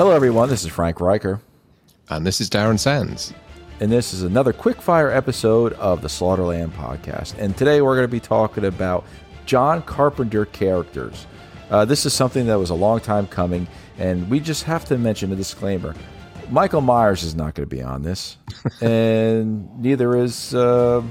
Hello, 0.00 0.12
everyone. 0.12 0.48
This 0.48 0.64
is 0.64 0.70
Frank 0.70 0.98
Riker, 0.98 1.42
And 2.08 2.26
this 2.26 2.40
is 2.40 2.48
Darren 2.48 2.78
Sands. 2.78 3.34
and 3.80 3.92
this 3.92 4.14
is 4.14 4.22
another 4.22 4.50
quick-fire 4.50 5.10
episode 5.10 5.74
of 5.74 6.00
the 6.00 6.08
Slaughtered 6.08 6.46
Lamb 6.46 6.70
podcast. 6.70 7.36
And 7.36 7.54
today 7.54 7.82
we're 7.82 7.96
going 7.96 8.08
to 8.08 8.08
be 8.08 8.18
talking 8.18 8.64
about 8.64 9.04
John 9.44 9.82
Carpenter 9.82 10.46
characters. 10.46 11.26
Uh, 11.68 11.84
this 11.84 12.06
is 12.06 12.14
something 12.14 12.46
that 12.46 12.58
was 12.58 12.70
a 12.70 12.74
long 12.74 13.00
time 13.00 13.26
coming, 13.26 13.68
and 13.98 14.30
we 14.30 14.40
just 14.40 14.62
have 14.62 14.86
to 14.86 14.96
mention 14.96 15.32
a 15.32 15.36
disclaimer: 15.36 15.94
Michael 16.48 16.80
Myers 16.80 17.22
is 17.22 17.34
not 17.34 17.54
going 17.54 17.68
to 17.68 17.76
be 17.76 17.82
on 17.82 18.02
this, 18.02 18.38
and 18.80 19.82
neither 19.82 20.16
is 20.16 20.54
uh, 20.54 21.02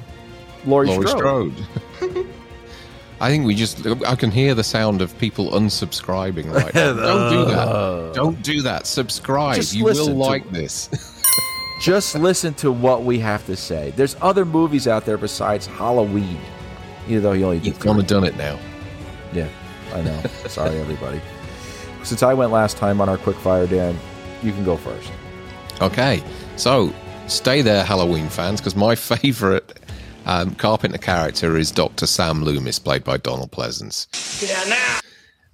Laurie, 0.65 0.87
Laurie 0.87 1.07
Strode. 1.07 1.53
Strode. 1.97 2.27
I 3.21 3.29
think 3.29 3.45
we 3.45 3.53
just, 3.55 3.85
I 4.05 4.15
can 4.15 4.31
hear 4.31 4.55
the 4.55 4.63
sound 4.63 5.01
of 5.01 5.17
people 5.17 5.51
unsubscribing 5.51 6.53
right 6.53 6.73
now. 6.73 6.93
Don't 6.93 7.29
do 7.31 7.45
that. 7.51 7.67
Oh. 7.67 8.11
Don't 8.13 8.41
do 8.41 8.61
that. 8.61 8.87
Subscribe. 8.87 9.55
Just 9.57 9.73
you 9.75 9.83
will 9.83 9.91
listen 9.93 10.13
to- 10.13 10.19
like 10.19 10.49
this. 10.51 10.89
Just 11.81 12.15
listen 12.15 12.53
to 12.55 12.71
what 12.73 13.03
we 13.03 13.19
have 13.19 13.45
to 13.45 13.55
say. 13.55 13.91
There's 13.95 14.15
other 14.21 14.43
movies 14.43 14.85
out 14.87 15.05
there 15.05 15.17
besides 15.17 15.65
Halloween, 15.65 16.37
even 17.07 17.23
though 17.23 17.31
he 17.31 17.43
only 17.43 17.59
did 17.59 17.67
You've 17.67 17.77
three. 17.77 17.85
gone 17.89 17.99
and 17.99 18.07
done 18.07 18.23
it 18.25 18.35
now. 18.35 18.59
Yeah, 19.31 19.47
I 19.93 20.01
know. 20.01 20.21
Sorry, 20.47 20.77
everybody. 20.77 21.21
Since 22.03 22.21
I 22.21 22.33
went 22.33 22.51
last 22.51 22.75
time 22.75 22.99
on 22.99 23.07
our 23.07 23.17
quick 23.17 23.37
fire, 23.37 23.65
Dan, 23.65 23.97
you 24.43 24.51
can 24.51 24.65
go 24.65 24.75
first. 24.75 25.09
Okay, 25.81 26.21
so 26.57 26.93
stay 27.27 27.61
there, 27.61 27.85
Halloween 27.85 28.27
fans, 28.27 28.59
because 28.59 28.75
my 28.75 28.95
favourite 28.95 29.63
um, 30.29 30.53
Carpenter 30.53 30.99
character 30.99 31.57
is 31.57 31.71
Dr. 31.71 32.05
Sam 32.05 32.43
Loomis, 32.43 32.77
played 32.77 33.03
by 33.03 33.17
Donald 33.17 33.51
Pleasence. 33.51 34.05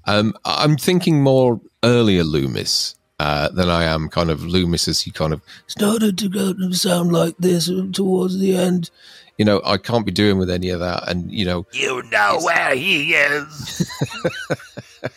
Um, 0.06 0.34
I'm 0.44 0.76
thinking 0.76 1.24
more 1.24 1.62
earlier 1.82 2.26
Loomis 2.26 2.96
uh, 3.18 3.48
than 3.50 3.70
I 3.70 3.86
am 3.86 4.10
kind 4.10 4.30
of 4.30 4.44
Loomis 4.46 4.90
as 4.90 5.00
he 5.00 5.12
kind 5.12 5.32
of 5.32 5.42
started 5.68 6.18
to 6.18 6.28
go 6.28 6.52
to 6.54 6.74
sound 6.74 7.14
like 7.14 7.38
this 7.40 7.72
towards 7.94 8.38
the 8.38 8.58
end. 8.58 8.90
You 9.38 9.46
know, 9.46 9.62
I 9.64 9.78
can't 9.78 10.06
be 10.06 10.12
doing 10.12 10.38
with 10.38 10.50
any 10.50 10.70
of 10.70 10.82
that, 10.82 11.08
and 11.08 11.32
you 11.32 11.46
know, 11.46 11.66
You 11.72 12.04
know 12.12 12.40
where 12.42 12.76
he 12.76 13.14
is. 13.14 13.90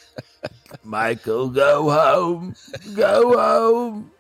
Michael, 0.84 1.48
go 1.48 1.91
home. 1.91 2.55
Go 2.95 3.37
home. 3.37 4.12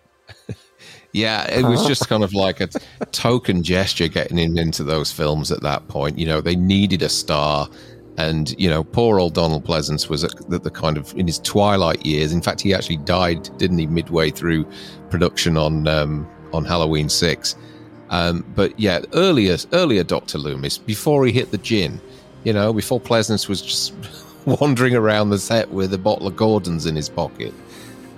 Yeah, 1.18 1.50
it 1.50 1.64
was 1.64 1.84
just 1.84 2.08
kind 2.08 2.22
of 2.22 2.32
like 2.32 2.60
a 2.60 2.68
token 3.10 3.64
gesture 3.64 4.06
getting 4.06 4.38
him 4.38 4.56
into 4.56 4.84
those 4.84 5.10
films 5.10 5.50
at 5.50 5.62
that 5.62 5.88
point. 5.88 6.16
You 6.16 6.26
know, 6.26 6.40
they 6.40 6.54
needed 6.54 7.02
a 7.02 7.08
star. 7.08 7.68
And, 8.16 8.54
you 8.56 8.70
know, 8.70 8.84
poor 8.84 9.18
old 9.18 9.34
Donald 9.34 9.64
Pleasence 9.64 10.08
was 10.08 10.22
at 10.22 10.30
the, 10.48 10.60
the 10.60 10.70
kind 10.70 10.96
of 10.96 11.12
in 11.16 11.26
his 11.26 11.40
twilight 11.40 12.06
years. 12.06 12.32
In 12.32 12.40
fact, 12.40 12.60
he 12.60 12.72
actually 12.72 12.98
died, 12.98 13.50
didn't 13.58 13.78
he, 13.78 13.86
midway 13.88 14.30
through 14.30 14.64
production 15.10 15.56
on 15.56 15.88
um, 15.88 16.28
on 16.52 16.64
Halloween 16.64 17.08
6. 17.08 17.56
Um, 18.10 18.44
but 18.54 18.78
yeah, 18.78 19.00
earlier, 19.12 19.56
earlier 19.72 20.04
Dr. 20.04 20.38
Loomis, 20.38 20.78
before 20.78 21.26
he 21.26 21.32
hit 21.32 21.50
the 21.50 21.58
gin, 21.58 22.00
you 22.44 22.52
know, 22.52 22.72
before 22.72 23.00
Pleasence 23.00 23.48
was 23.48 23.60
just 23.60 23.92
wandering 24.46 24.94
around 24.94 25.30
the 25.30 25.38
set 25.38 25.70
with 25.70 25.92
a 25.92 25.98
bottle 25.98 26.28
of 26.28 26.36
Gordon's 26.36 26.86
in 26.86 26.94
his 26.94 27.08
pocket. 27.08 27.52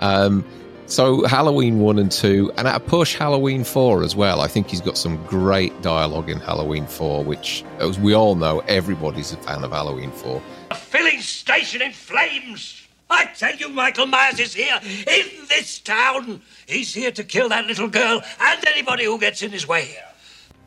Um, 0.01 0.45
so 0.91 1.25
Halloween 1.27 1.79
one 1.79 1.99
and 1.99 2.11
two, 2.11 2.53
and 2.57 2.67
at 2.67 2.75
a 2.75 2.81
push 2.81 3.15
Halloween 3.15 3.65
four 3.65 4.03
as 4.03 4.17
well. 4.17 4.41
I 4.41 4.49
think 4.49 4.69
he's 4.69 4.81
got 4.81 4.99
some 4.99 5.25
great 5.27 5.81
dialogue 5.83 6.29
in 6.29 6.41
Halloween 6.41 6.87
four, 6.87 7.23
which, 7.23 7.65
as 7.79 7.99
we 7.99 8.15
all 8.15 8.35
know, 8.35 8.61
everybody's 8.61 9.33
a 9.33 9.37
fan 9.37 9.63
of 9.63 9.71
Halloween 9.71 10.11
four. 10.11 10.43
A 10.71 10.75
Filling 10.75 11.21
station 11.21 11.81
in 11.81 11.93
flames. 11.93 12.87
I 13.09 13.27
tell 13.27 13.55
you, 13.57 13.69
Michael 13.69 14.07
Myers 14.07 14.39
is 14.39 14.55
here 14.55 14.79
in 14.83 15.27
this 15.49 15.79
town. 15.81 16.43
He's 16.67 16.95
here 16.95 17.11
to 17.13 17.25
kill 17.25 17.49
that 17.49 17.67
little 17.67 17.89
girl 17.89 18.23
and 18.41 18.69
anybody 18.69 19.05
who 19.05 19.19
gets 19.19 19.43
in 19.43 19.51
his 19.51 19.67
way. 19.67 19.97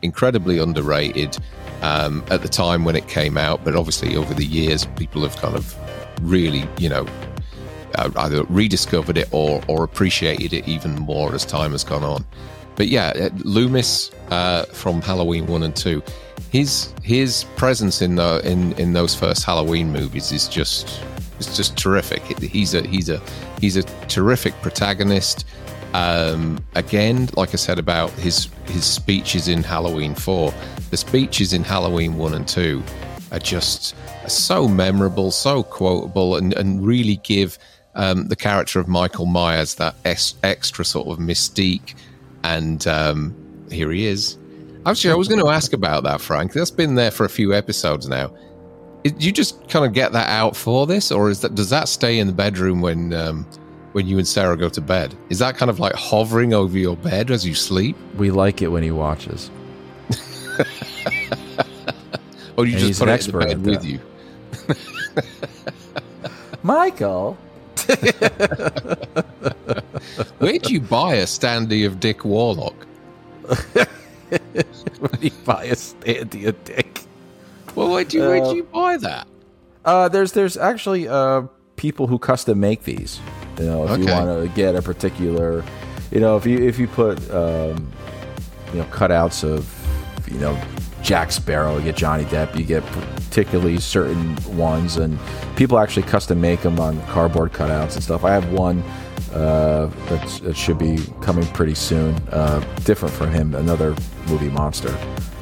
Incredibly 0.01 0.59
underrated 0.59 1.37
um, 1.81 2.23
at 2.29 2.41
the 2.41 2.49
time 2.49 2.83
when 2.83 2.95
it 2.95 3.07
came 3.07 3.37
out, 3.37 3.63
but 3.63 3.75
obviously 3.75 4.17
over 4.17 4.33
the 4.33 4.45
years, 4.45 4.85
people 4.97 5.21
have 5.21 5.35
kind 5.37 5.55
of 5.55 5.75
really, 6.21 6.67
you 6.77 6.89
know, 6.89 7.05
either 7.97 8.43
rediscovered 8.43 9.17
it 9.17 9.29
or 9.31 9.61
or 9.67 9.83
appreciated 9.83 10.53
it 10.53 10.67
even 10.67 10.95
more 10.95 11.33
as 11.33 11.45
time 11.45 11.71
has 11.71 11.83
gone 11.83 12.03
on. 12.03 12.25
But 12.75 12.87
yeah, 12.87 13.13
uh, 13.15 13.29
Loomis 13.43 14.11
uh, 14.29 14.65
from 14.65 15.01
Halloween 15.01 15.47
one 15.47 15.63
and 15.63 15.75
two, 15.75 16.01
his 16.51 16.93
his 17.03 17.45
presence 17.55 18.01
in 18.01 18.15
the 18.15 18.41
in 18.43 18.73
in 18.73 18.93
those 18.93 19.15
first 19.15 19.45
Halloween 19.45 19.91
movies 19.91 20.31
is 20.31 20.47
just 20.47 21.01
it's 21.39 21.55
just 21.55 21.77
terrific. 21.77 22.21
He's 22.39 22.73
a 22.73 22.85
he's 22.87 23.09
a 23.09 23.21
he's 23.59 23.77
a 23.77 23.83
terrific 24.07 24.53
protagonist. 24.61 25.45
Um, 25.93 26.63
again, 26.73 27.29
like 27.35 27.49
I 27.53 27.57
said 27.57 27.77
about 27.77 28.09
his 28.11 28.49
his 28.65 28.85
speeches 28.85 29.47
in 29.47 29.61
Halloween 29.61 30.15
four, 30.15 30.53
the 30.89 30.97
speeches 30.97 31.53
in 31.53 31.63
Halloween 31.63 32.17
one 32.17 32.33
and 32.33 32.47
two 32.47 32.81
are 33.31 33.39
just 33.39 33.95
so 34.27 34.67
memorable, 34.67 35.31
so 35.31 35.63
quotable, 35.63 36.35
and, 36.37 36.53
and 36.53 36.85
really 36.85 37.17
give 37.17 37.57
um, 37.95 38.27
the 38.27 38.35
character 38.35 38.79
of 38.79 38.87
Michael 38.87 39.25
Myers 39.25 39.75
that 39.75 39.95
es- 40.05 40.35
extra 40.43 40.83
sort 40.85 41.07
of 41.07 41.17
mystique. 41.19 41.95
And 42.43 42.85
um, 42.87 43.35
here 43.71 43.91
he 43.91 44.05
is. 44.05 44.37
Actually, 44.85 45.11
I 45.13 45.15
was 45.15 45.27
going 45.27 45.41
to 45.41 45.49
ask 45.49 45.71
about 45.73 46.03
that, 46.03 46.19
Frank. 46.19 46.53
That's 46.53 46.71
been 46.71 46.95
there 46.95 47.11
for 47.11 47.25
a 47.25 47.29
few 47.29 47.53
episodes 47.53 48.07
now. 48.07 48.33
Did 49.03 49.23
you 49.23 49.31
just 49.31 49.67
kind 49.69 49.85
of 49.85 49.93
get 49.93 50.11
that 50.13 50.29
out 50.29 50.55
for 50.55 50.85
this, 50.87 51.11
or 51.11 51.29
is 51.29 51.41
that 51.41 51.55
does 51.55 51.69
that 51.69 51.87
stay 51.89 52.19
in 52.19 52.27
the 52.27 52.33
bedroom 52.33 52.81
when 52.81 53.13
um, 53.13 53.45
when 53.93 54.07
you 54.07 54.17
and 54.17 54.27
Sarah 54.27 54.57
go 54.57 54.69
to 54.69 54.81
bed? 54.81 55.15
Is 55.29 55.39
that 55.39 55.55
kind 55.57 55.69
of 55.69 55.79
like 55.79 55.93
hovering 55.93 56.53
over 56.53 56.77
your 56.77 56.95
bed 56.97 57.31
as 57.31 57.45
you 57.45 57.53
sleep, 57.53 57.95
We 58.17 58.31
like 58.31 58.61
it 58.61 58.69
when 58.69 58.83
he 58.83 58.91
watches. 58.91 59.49
or 62.57 62.65
you 62.65 62.73
And 62.77 62.79
just 62.87 62.99
put 62.99 63.07
an 63.07 63.09
it 63.09 63.11
in 63.11 63.15
expert 63.15 63.39
bed 63.39 63.65
with 63.65 63.85
you? 63.85 63.99
Michael. 66.63 67.37
Where 70.39 70.57
do 70.59 70.73
you 70.73 70.81
buy 70.81 71.15
a 71.15 71.25
standee 71.25 71.85
of 71.85 71.99
Dick 71.99 72.25
Warlock? 72.25 72.75
when 74.99 75.21
you 75.21 75.31
buy 75.45 75.65
a 75.65 75.75
standy 75.75 76.47
of 76.47 76.63
dick. 76.63 77.01
Well, 77.75 77.89
where 77.89 78.03
do 78.03 78.17
you, 78.17 78.23
where 78.23 78.43
Uh, 78.43 78.53
you 78.53 78.63
buy 78.63 78.97
that? 78.97 79.27
Uh, 79.85 80.07
there's 80.09 80.31
there's 80.31 80.57
actually 80.57 81.07
uh, 81.07 81.43
people 81.75 82.07
who 82.07 82.17
custom 82.17 82.59
make 82.59 82.83
these. 82.83 83.19
You 83.59 83.65
know, 83.65 83.87
if 83.87 83.99
you 83.99 84.05
want 84.05 84.27
to 84.27 84.51
get 84.55 84.75
a 84.75 84.81
particular, 84.81 85.63
you 86.11 86.19
know, 86.19 86.37
if 86.37 86.45
you 86.45 86.57
if 86.59 86.79
you 86.79 86.87
put 86.87 87.17
um, 87.31 87.91
you 88.71 88.79
know 88.79 88.85
cutouts 88.85 89.43
of 89.43 89.67
you 90.31 90.39
know 90.39 90.59
Jack 91.01 91.31
Sparrow, 91.31 91.77
you 91.77 91.83
get 91.83 91.95
Johnny 91.95 92.23
Depp, 92.25 92.57
you 92.57 92.63
get 92.63 92.83
particularly 93.33 93.79
certain 93.79 94.35
ones, 94.55 94.97
and 94.97 95.17
people 95.55 95.79
actually 95.79 96.03
custom 96.03 96.39
make 96.39 96.61
them 96.61 96.79
on 96.79 97.01
cardboard 97.07 97.51
cutouts 97.51 97.95
and 97.95 98.03
stuff. 98.03 98.23
I 98.23 98.31
have 98.31 98.51
one 98.51 98.83
uh, 99.33 99.87
that's, 100.05 100.39
that 100.41 100.55
should 100.55 100.77
be 100.77 100.99
coming 101.19 101.43
pretty 101.47 101.73
soon, 101.73 102.13
uh, 102.29 102.59
different 102.83 103.11
from 103.15 103.31
him, 103.31 103.55
another 103.55 103.95
movie 104.27 104.49
monster. 104.49 104.95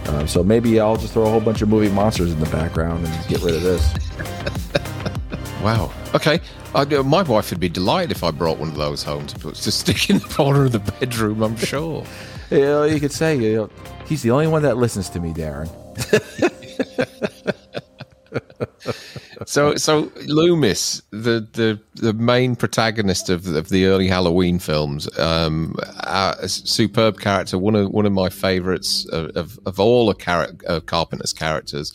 Um, 0.05 0.25
so 0.25 0.41
maybe 0.41 0.79
I'll 0.79 0.95
just 0.95 1.11
throw 1.11 1.25
a 1.25 1.29
whole 1.29 1.41
bunch 1.41 1.61
of 1.61 1.67
movie 1.67 1.89
monsters 1.89 2.31
in 2.31 2.39
the 2.39 2.49
background 2.49 3.05
and 3.05 3.27
get 3.27 3.41
rid 3.41 3.55
of 3.55 3.61
this. 3.61 3.93
Wow. 5.61 5.91
Okay. 6.15 6.41
I, 6.73 6.81
uh, 6.81 7.03
my 7.03 7.21
wife 7.21 7.51
would 7.51 7.59
be 7.59 7.69
delighted 7.69 8.09
if 8.09 8.23
I 8.23 8.31
brought 8.31 8.57
one 8.57 8.69
of 8.69 8.77
those 8.77 9.03
home 9.03 9.27
to 9.27 9.37
put 9.37 9.53
to 9.53 9.71
stick 9.71 10.09
in 10.09 10.17
the 10.17 10.25
corner 10.25 10.65
of 10.65 10.71
the 10.71 10.79
bedroom. 10.79 11.43
I'm 11.43 11.55
sure. 11.55 12.03
You, 12.49 12.59
know, 12.59 12.83
you 12.83 12.99
could 12.99 13.11
say 13.11 13.37
you 13.37 13.55
know, 13.55 13.69
he's 14.07 14.23
the 14.23 14.31
only 14.31 14.47
one 14.47 14.63
that 14.63 14.75
listens 14.75 15.07
to 15.11 15.19
me, 15.19 15.33
Darren. 15.33 15.69
So, 19.51 19.75
so 19.75 20.09
Loomis, 20.27 21.01
the 21.09 21.45
the 21.51 21.77
the 21.95 22.13
main 22.13 22.55
protagonist 22.55 23.29
of 23.29 23.45
of 23.47 23.67
the 23.67 23.85
early 23.85 24.07
Halloween 24.07 24.59
films, 24.59 25.09
um, 25.19 25.75
a 26.07 26.47
superb 26.47 27.19
character, 27.19 27.57
one 27.57 27.75
of 27.75 27.89
one 27.89 28.05
of 28.05 28.13
my 28.13 28.29
favorites 28.29 29.05
of 29.09 29.35
of, 29.35 29.59
of 29.65 29.77
all 29.77 30.09
of 30.09 30.19
Car- 30.19 30.51
uh, 30.69 30.79
Carpenter's 30.79 31.33
characters, 31.33 31.91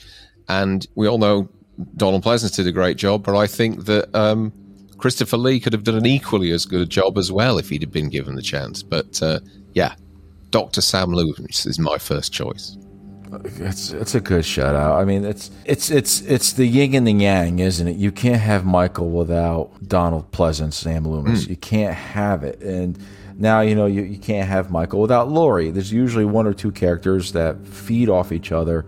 and 0.50 0.87
we 0.97 1.08
all 1.08 1.17
know 1.17 1.49
Donald 1.97 2.23
Pleasence 2.23 2.55
did 2.55 2.67
a 2.67 2.73
great 2.73 2.99
job, 2.99 3.25
but 3.25 3.35
I 3.35 3.47
think 3.47 3.87
that 3.87 4.14
um, 4.14 4.53
Christopher 4.99 5.38
Lee 5.38 5.58
could 5.58 5.73
have 5.73 5.85
done 5.85 5.97
an 5.97 6.05
equally 6.05 6.50
as 6.50 6.67
good 6.67 6.82
a 6.82 6.87
job 6.87 7.17
as 7.17 7.32
well 7.32 7.56
if 7.56 7.70
he'd 7.70 7.81
have 7.81 7.93
been 7.93 8.11
given 8.11 8.35
the 8.35 8.43
chance. 8.43 8.82
But 8.82 9.23
uh, 9.23 9.41
yeah, 9.73 9.94
Doctor 10.50 10.82
Sam 10.82 11.11
Loomis 11.11 11.64
is 11.64 11.79
my 11.79 11.97
first 11.97 12.35
choice. 12.35 12.76
It's 13.58 13.90
it's 13.93 14.14
a 14.14 14.20
good 14.20 14.44
shutout. 14.44 15.00
I 15.00 15.05
mean, 15.05 15.25
it's 15.25 15.50
it's 15.64 15.90
it's 15.90 16.20
it's 16.23 16.52
the 16.52 16.67
yin 16.67 16.94
and 16.94 17.06
the 17.06 17.12
yang, 17.12 17.58
isn't 17.58 17.87
it? 17.88 17.96
You 17.96 18.12
can't 18.12 18.40
have 18.40 18.64
Michael 18.64 19.11
without 19.11 19.70
Donald 19.87 20.31
Pleasence, 20.32 20.75
Sam 20.75 21.06
Loomis. 21.06 21.44
Hmm. 21.44 21.50
You 21.50 21.56
can't 21.56 21.94
have 21.94 22.44
it. 22.44 22.61
And 22.61 22.99
now 23.37 23.61
you 23.61 23.75
know 23.75 23.87
you, 23.87 24.02
you 24.02 24.19
can't 24.19 24.49
have 24.49 24.70
Michael 24.70 25.00
without 25.00 25.28
Laurie. 25.31 25.70
There's 25.70 25.93
usually 25.93 26.25
one 26.25 26.46
or 26.46 26.55
two 26.55 26.70
characters 26.73 27.32
that 27.32 27.67
feed 27.67 28.08
off 28.08 28.32
each 28.32 28.52
other, 28.52 28.87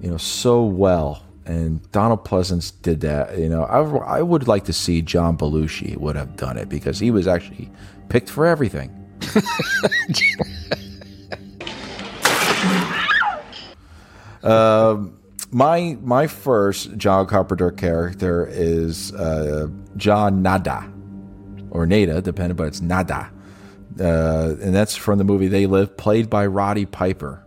you 0.00 0.10
know, 0.10 0.16
so 0.18 0.64
well. 0.64 1.22
and 1.46 1.80
Donald 1.92 2.24
Pleasence 2.24 2.72
did 2.82 3.00
that. 3.02 3.38
You 3.38 3.48
know, 3.48 3.64
I, 3.64 4.18
I 4.18 4.22
would 4.22 4.48
like 4.48 4.64
to 4.64 4.72
see 4.72 5.00
John 5.00 5.38
Belushi 5.38 5.96
would 5.96 6.16
have 6.16 6.36
done 6.36 6.56
it 6.58 6.68
because 6.68 6.98
he 6.98 7.10
was 7.10 7.26
actually 7.28 7.70
picked 8.08 8.28
for 8.28 8.46
everything. 8.46 8.90
Um, 14.46 15.18
my 15.50 15.96
my 16.02 16.26
first 16.26 16.96
John 16.96 17.26
Carpenter 17.26 17.70
character 17.70 18.46
is 18.50 19.12
uh, 19.14 19.68
John 19.96 20.42
Nada 20.42 20.90
or 21.70 21.86
Nada, 21.86 22.20
depending, 22.20 22.56
but 22.56 22.68
it's 22.68 22.80
Nada, 22.80 23.30
uh, 24.00 24.56
and 24.60 24.74
that's 24.74 24.96
from 24.96 25.18
the 25.18 25.24
movie 25.24 25.48
They 25.48 25.66
Live, 25.66 25.96
played 25.96 26.28
by 26.30 26.46
Roddy 26.46 26.86
Piper. 26.86 27.44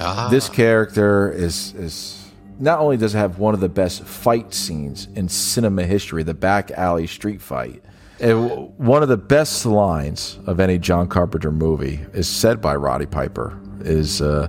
Ah. 0.00 0.28
This 0.30 0.48
character 0.48 1.30
is 1.32 1.74
is 1.74 2.30
not 2.58 2.78
only 2.78 2.96
does 2.96 3.14
it 3.14 3.18
have 3.18 3.38
one 3.38 3.54
of 3.54 3.60
the 3.60 3.68
best 3.68 4.04
fight 4.04 4.54
scenes 4.54 5.08
in 5.14 5.28
cinema 5.28 5.84
history, 5.84 6.22
the 6.22 6.34
back 6.34 6.70
alley 6.72 7.06
street 7.06 7.40
fight. 7.40 7.82
and 8.20 8.72
one 8.78 9.02
of 9.02 9.08
the 9.08 9.16
best 9.16 9.66
lines 9.66 10.38
of 10.46 10.60
any 10.60 10.78
John 10.78 11.08
Carpenter 11.08 11.50
movie 11.50 12.00
is 12.12 12.28
said 12.28 12.60
by 12.60 12.76
Roddy 12.76 13.06
Piper. 13.06 13.58
Is 13.80 14.22
uh, 14.22 14.48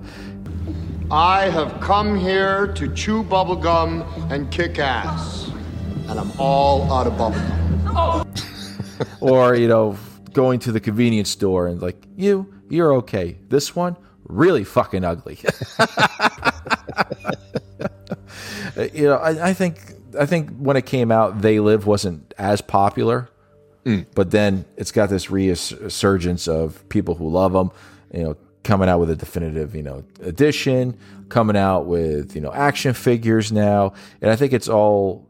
I 1.12 1.50
have 1.50 1.80
come 1.81 2.18
here 2.18 2.66
to 2.74 2.92
chew 2.96 3.24
bubblegum 3.24 4.31
and 4.31 4.50
kick 4.50 4.80
ass. 4.80 5.52
And 6.07 6.19
I'm 6.19 6.31
all 6.40 6.92
out 6.92 7.06
of 7.06 7.13
bubblegum. 7.13 8.25
or 9.22 9.56
you 9.56 9.68
know, 9.68 9.98
going 10.34 10.57
to 10.60 10.72
the 10.72 10.80
convenience 10.80 11.30
store 11.30 11.68
and 11.68 11.80
like 11.80 12.07
you, 12.16 12.52
you're 12.69 12.94
okay. 12.96 13.38
This 13.50 13.75
one, 13.75 13.98
really 14.24 14.63
fucking 14.63 15.04
ugly. 15.04 15.38
you 18.94 19.04
know, 19.04 19.18
I, 19.18 19.50
I 19.50 19.54
think 19.54 19.94
I 20.19 20.25
think 20.25 20.50
when 20.57 20.75
it 20.75 20.88
came 20.88 21.12
out, 21.12 21.42
They 21.42 21.60
Live 21.60 21.86
wasn't 21.86 22.34
as 22.40 22.62
popular, 22.62 23.30
mm. 23.86 24.07
but 24.16 24.31
then 24.31 24.66
it's 24.75 24.92
got 24.92 25.10
this 25.10 25.30
resurgence 25.30 26.48
of 26.48 26.90
people 26.90 27.13
who 27.13 27.30
love 27.30 27.54
them. 27.54 27.69
You 28.12 28.24
know, 28.24 28.38
coming 28.65 28.89
out 28.89 29.00
with 29.00 29.09
a 29.09 29.15
definitive, 29.15 29.73
you 29.73 29.83
know, 29.83 30.03
edition, 30.21 30.97
coming 31.29 31.56
out 31.56 31.85
with 31.85 32.35
you 32.35 32.41
know 32.41 32.51
action 32.51 32.94
figures 32.94 33.51
now, 33.53 33.94
and 34.21 34.29
I 34.29 34.35
think 34.35 34.51
it's 34.51 34.67
all 34.67 35.25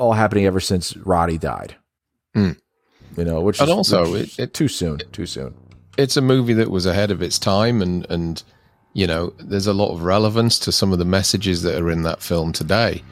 all 0.00 0.12
happening 0.14 0.44
ever 0.46 0.58
since 0.58 0.96
Roddy 0.96 1.38
died. 1.38 1.76
Hmm. 2.34 2.52
You 3.16 3.24
know, 3.24 3.40
which 3.42 3.60
And 3.60 3.68
is 3.68 3.74
also, 3.76 4.10
which- 4.10 4.36
it- 4.40 4.42
it- 4.42 4.54
too 4.54 4.66
soon, 4.66 4.98
too 5.12 5.26
soon. 5.26 5.54
it's 5.96 6.16
a 6.16 6.20
movie 6.20 6.54
that 6.54 6.68
was 6.72 6.84
ahead 6.86 7.12
of 7.12 7.22
its 7.22 7.38
time 7.38 7.80
and 7.80 8.04
and 8.10 8.42
you 8.94 9.06
know 9.06 9.32
there's 9.38 9.68
a 9.68 9.72
lot 9.72 9.92
of 9.94 10.02
relevance 10.02 10.58
to 10.58 10.72
some 10.72 10.92
of 10.92 10.98
the 10.98 11.04
messages 11.04 11.62
that 11.62 11.80
are 11.80 11.90
in 11.90 12.02
that 12.02 12.20
film 12.22 12.52
today 12.52 13.02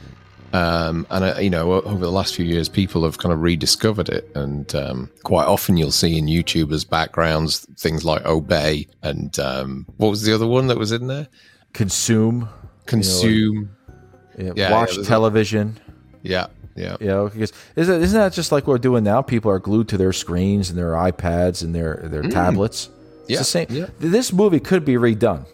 um, 0.53 1.07
and 1.11 1.43
you 1.43 1.51
know 1.51 1.73
over 1.73 1.99
the 2.05 2.11
last 2.13 2.35
few 2.35 2.45
years 2.45 2.69
people 2.69 3.05
have 3.05 3.19
kind 3.19 3.33
of 3.33 3.41
rediscovered 3.41 4.09
it 4.09 4.31
and 4.35 4.75
um, 4.75 5.11
quite 5.23 5.47
often 5.47 5.77
you'll 5.77 5.91
see 5.91 6.19
in 6.19 6.27
youtubers 6.27 6.89
backgrounds 6.89 7.67
things 7.79 8.05
like 8.05 8.25
obey 8.27 8.87
and 9.03 9.39
um, 9.39 9.87
what 9.97 10.09
was 10.11 10.23
the 10.23 10.33
other 10.35 10.47
one 10.47 10.67
that 10.67 10.79
was 10.79 10.93
in 10.93 11.07
there 11.07 11.27
Consume, 11.73 12.49
consume 12.87 13.71
yeah, 14.39 14.53
yeah, 14.57 14.71
watch 14.73 14.97
a- 14.97 15.05
television. 15.05 15.79
yeah 16.23 16.47
yeah 16.77 16.97
You 17.01 17.07
know, 17.07 17.29
because 17.29 17.53
isn't, 17.77 18.03
isn't 18.03 18.19
that 18.19 18.33
just 18.33 18.51
like 18.53 18.67
what 18.67 18.73
we're 18.75 18.79
doing 18.79 19.05
now? 19.05 19.21
People 19.23 19.51
are 19.51 19.59
glued 19.59 19.89
to 19.89 19.97
their 19.99 20.13
screens 20.13 20.71
and 20.71 20.79
their 20.79 20.93
iPads 20.93 21.63
and 21.63 21.75
their 21.75 21.97
their 22.05 22.23
tablets. 22.23 22.89
It's 22.89 22.99
Mm. 23.23 23.29
Yeah, 23.29 23.39
the 23.39 23.45
same. 23.45 23.67
yeah. 23.71 23.87
This 24.01 24.33
movie 24.33 24.59
could 24.59 24.85
be 24.85 24.95
redone. 24.95 25.47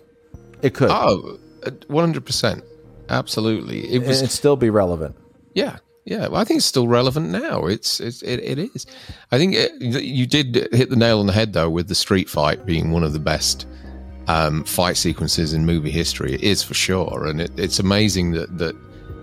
It 0.63 0.75
could, 0.75 0.91
oh 0.91 1.39
uh, 1.67 1.71
100% 1.71 2.63
absolutely 3.09 3.93
it 3.93 4.07
was 4.07 4.23
it'd 4.23 4.31
still 4.31 4.57
be 4.57 4.71
relevant. 4.71 5.17
Yeah, 5.55 5.79
yeah. 6.05 6.29
Well, 6.29 6.41
I 6.41 6.45
think 6.45 6.59
it's 6.59 6.67
still 6.67 6.89
relevant 6.89 7.31
now. 7.31 7.67
It's, 7.67 8.01
it's 8.01 8.23
it, 8.23 8.41
it 8.41 8.59
is. 8.59 8.87
I 9.33 9.39
think 9.39 9.55
it, 9.55 9.73
you 9.81 10.27
did 10.27 10.69
hit 10.73 10.91
the 10.91 10.97
nail 10.97 11.21
on 11.21 11.27
the 11.27 11.33
head 11.33 11.53
though 11.53 11.71
with 11.71 11.89
the 11.89 11.95
street 11.95 12.29
fight 12.29 12.65
being 12.65 12.91
one 12.91 13.05
of 13.05 13.13
the 13.13 13.19
best 13.19 13.67
um, 14.27 14.65
fight 14.65 14.97
sequences 14.97 15.53
in 15.53 15.67
movie 15.67 15.91
history. 15.91 16.35
It 16.35 16.43
is 16.43 16.63
for 16.63 16.75
sure, 16.75 17.27
and 17.27 17.41
it, 17.41 17.51
it's 17.59 17.79
amazing 17.79 18.33
that 18.33 18.57
that 18.59 18.77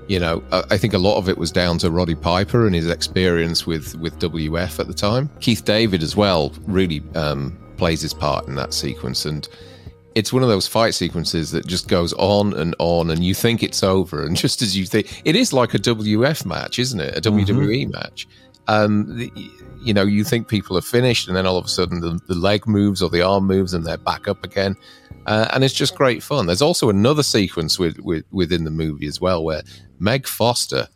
you 0.08 0.20
know 0.20 0.44
I 0.52 0.64
I 0.72 0.78
think 0.78 0.94
a 0.94 1.00
lot 1.00 1.18
of 1.18 1.30
it 1.30 1.38
was 1.38 1.52
down 1.52 1.78
to 1.80 1.92
Roddy 1.92 2.16
Piper 2.16 2.66
and 2.66 2.76
his 2.76 2.90
experience 2.90 3.66
with 3.66 3.96
with 3.96 4.20
WF 4.20 4.80
at 4.80 4.88
the 4.88 4.94
time. 4.94 5.30
Keith 5.40 5.66
David 5.66 6.04
as 6.04 6.16
well 6.16 6.54
really 6.68 7.04
um, 7.16 7.58
plays 7.78 8.02
his 8.02 8.14
part 8.14 8.48
in 8.48 8.56
that 8.56 8.74
sequence 8.74 9.26
and 9.26 9.48
it's 10.16 10.32
one 10.32 10.42
of 10.42 10.50
those 10.50 10.66
fight 10.66 10.96
sequences 10.96 11.52
that 11.52 11.68
just 11.68 11.88
goes 11.88 12.14
on 12.14 12.54
and 12.54 12.74
on 12.80 13.12
and 13.12 13.24
you 13.24 13.34
think 13.34 13.62
it's 13.62 13.84
over 13.84 14.26
and 14.26 14.36
just 14.46 14.62
as 14.62 14.76
you 14.76 14.86
think 14.86 15.22
it 15.26 15.36
is 15.36 15.54
like 15.54 15.74
a 15.74 15.80
wf 15.80 16.46
match 16.46 16.80
isn't 16.80 17.00
it? 17.00 17.18
A 17.18 17.22
wwe 17.22 17.92
match. 17.92 18.28
Um 18.68 19.18
the, 19.18 19.32
you 19.82 19.94
know 19.94 20.04
you 20.04 20.24
think 20.24 20.48
people 20.48 20.78
are 20.78 20.82
finished 20.82 21.28
and 21.28 21.38
then 21.38 21.46
all 21.46 21.58
of 21.58 21.66
a 21.66 21.70
sudden 21.70 22.00
the, 22.00 22.20
the 22.28 22.36
leg 22.36 22.66
moves 22.66 23.04
or 23.04 23.10
the 23.10 23.22
arm 23.22 23.46
moves 23.46 23.74
and 23.74 23.86
they're 23.86 23.98
back 23.98 24.28
up 24.28 24.44
again. 24.44 24.76
Uh, 25.28 25.48
and 25.54 25.64
it's 25.64 25.74
just 25.74 25.96
great 25.96 26.22
fun. 26.22 26.46
There's 26.46 26.62
also 26.62 26.90
another 26.90 27.24
sequence 27.24 27.80
with, 27.80 28.00
with 28.00 28.26
within 28.32 28.64
the 28.64 28.72
movie 28.72 29.08
as 29.08 29.20
well 29.20 29.44
where 29.44 29.64
meg 30.00 30.28
foster 30.28 30.88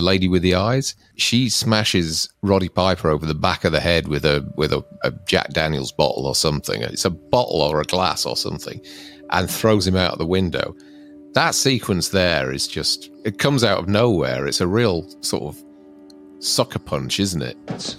the 0.00 0.06
lady 0.06 0.28
with 0.28 0.40
the 0.40 0.54
eyes, 0.54 0.94
she 1.16 1.50
smashes 1.50 2.30
Roddy 2.42 2.70
Piper 2.70 3.10
over 3.10 3.26
the 3.26 3.34
back 3.34 3.64
of 3.64 3.72
the 3.72 3.80
head 3.80 4.08
with 4.08 4.24
a 4.24 4.50
with 4.56 4.72
a, 4.72 4.82
a 5.04 5.12
Jack 5.26 5.50
Daniels 5.50 5.92
bottle 5.92 6.26
or 6.26 6.34
something. 6.34 6.80
It's 6.80 7.04
a 7.04 7.10
bottle 7.10 7.60
or 7.60 7.80
a 7.82 7.84
glass 7.84 8.24
or 8.24 8.34
something, 8.34 8.80
and 9.28 9.50
throws 9.50 9.86
him 9.86 9.96
out 9.96 10.14
of 10.14 10.18
the 10.18 10.26
window. 10.26 10.74
That 11.34 11.54
sequence 11.54 12.08
there 12.08 12.50
is 12.50 12.66
just 12.66 13.10
it 13.26 13.38
comes 13.38 13.62
out 13.62 13.78
of 13.78 13.88
nowhere. 13.88 14.46
It's 14.46 14.62
a 14.62 14.66
real 14.66 15.06
sort 15.20 15.54
of 15.54 15.62
sucker 16.38 16.78
punch, 16.78 17.20
isn't 17.20 17.42
it? 17.42 17.96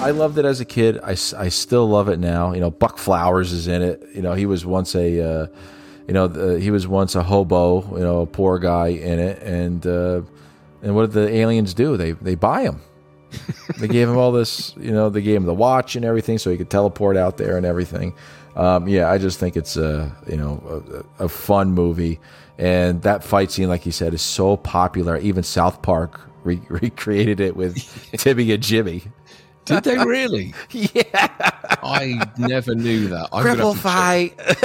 I 0.00 0.12
loved 0.12 0.38
it 0.38 0.46
as 0.46 0.60
a 0.60 0.64
kid. 0.64 0.98
I, 1.02 1.10
I 1.10 1.50
still 1.50 1.86
love 1.86 2.08
it 2.08 2.18
now. 2.18 2.54
You 2.54 2.60
know, 2.60 2.70
Buck 2.70 2.96
Flowers 2.96 3.52
is 3.52 3.68
in 3.68 3.82
it. 3.82 4.02
You 4.14 4.22
know, 4.22 4.32
he 4.32 4.46
was 4.46 4.64
once 4.64 4.94
a, 4.94 5.20
uh, 5.20 5.46
you 6.08 6.14
know, 6.14 6.26
the, 6.26 6.58
he 6.58 6.70
was 6.70 6.88
once 6.88 7.14
a 7.14 7.22
hobo. 7.22 7.82
You 7.98 8.02
know, 8.02 8.20
a 8.22 8.26
poor 8.26 8.58
guy 8.58 8.88
in 8.88 9.18
it, 9.18 9.42
and 9.42 9.86
uh, 9.86 10.22
and 10.82 10.94
what 10.94 11.02
did 11.02 11.12
the 11.12 11.28
aliens 11.28 11.74
do? 11.74 11.98
They 11.98 12.12
they 12.12 12.34
buy 12.34 12.62
him. 12.62 12.80
they 13.78 13.88
gave 13.88 14.08
him 14.08 14.16
all 14.16 14.32
this. 14.32 14.74
You 14.78 14.90
know, 14.90 15.10
they 15.10 15.20
gave 15.20 15.36
him 15.36 15.44
the 15.44 15.54
watch 15.54 15.96
and 15.96 16.04
everything, 16.04 16.38
so 16.38 16.50
he 16.50 16.56
could 16.56 16.70
teleport 16.70 17.18
out 17.18 17.36
there 17.36 17.58
and 17.58 17.66
everything. 17.66 18.14
Um, 18.56 18.88
yeah, 18.88 19.10
I 19.10 19.18
just 19.18 19.38
think 19.38 19.54
it's 19.54 19.76
a 19.76 20.16
you 20.26 20.38
know 20.38 21.04
a, 21.18 21.24
a 21.24 21.28
fun 21.28 21.72
movie, 21.72 22.20
and 22.56 23.02
that 23.02 23.22
fight 23.22 23.50
scene, 23.52 23.68
like 23.68 23.84
you 23.84 23.92
said, 23.92 24.14
is 24.14 24.22
so 24.22 24.56
popular. 24.56 25.18
Even 25.18 25.42
South 25.42 25.82
Park 25.82 26.22
re- 26.42 26.62
recreated 26.70 27.38
it 27.38 27.54
with 27.54 27.76
Timmy 28.16 28.50
and 28.50 28.62
Jimmy. 28.62 29.02
Did 29.70 29.84
they 29.84 29.98
really? 30.04 30.54
Yeah. 30.70 31.28
I 31.82 32.28
never 32.36 32.74
knew 32.74 33.08
that. 33.08 33.28
I'm 33.32 33.44
gonna, 33.44 33.62
Cripple 33.62 33.74
have 33.76 34.36
to 34.36 34.36
check, 34.36 34.62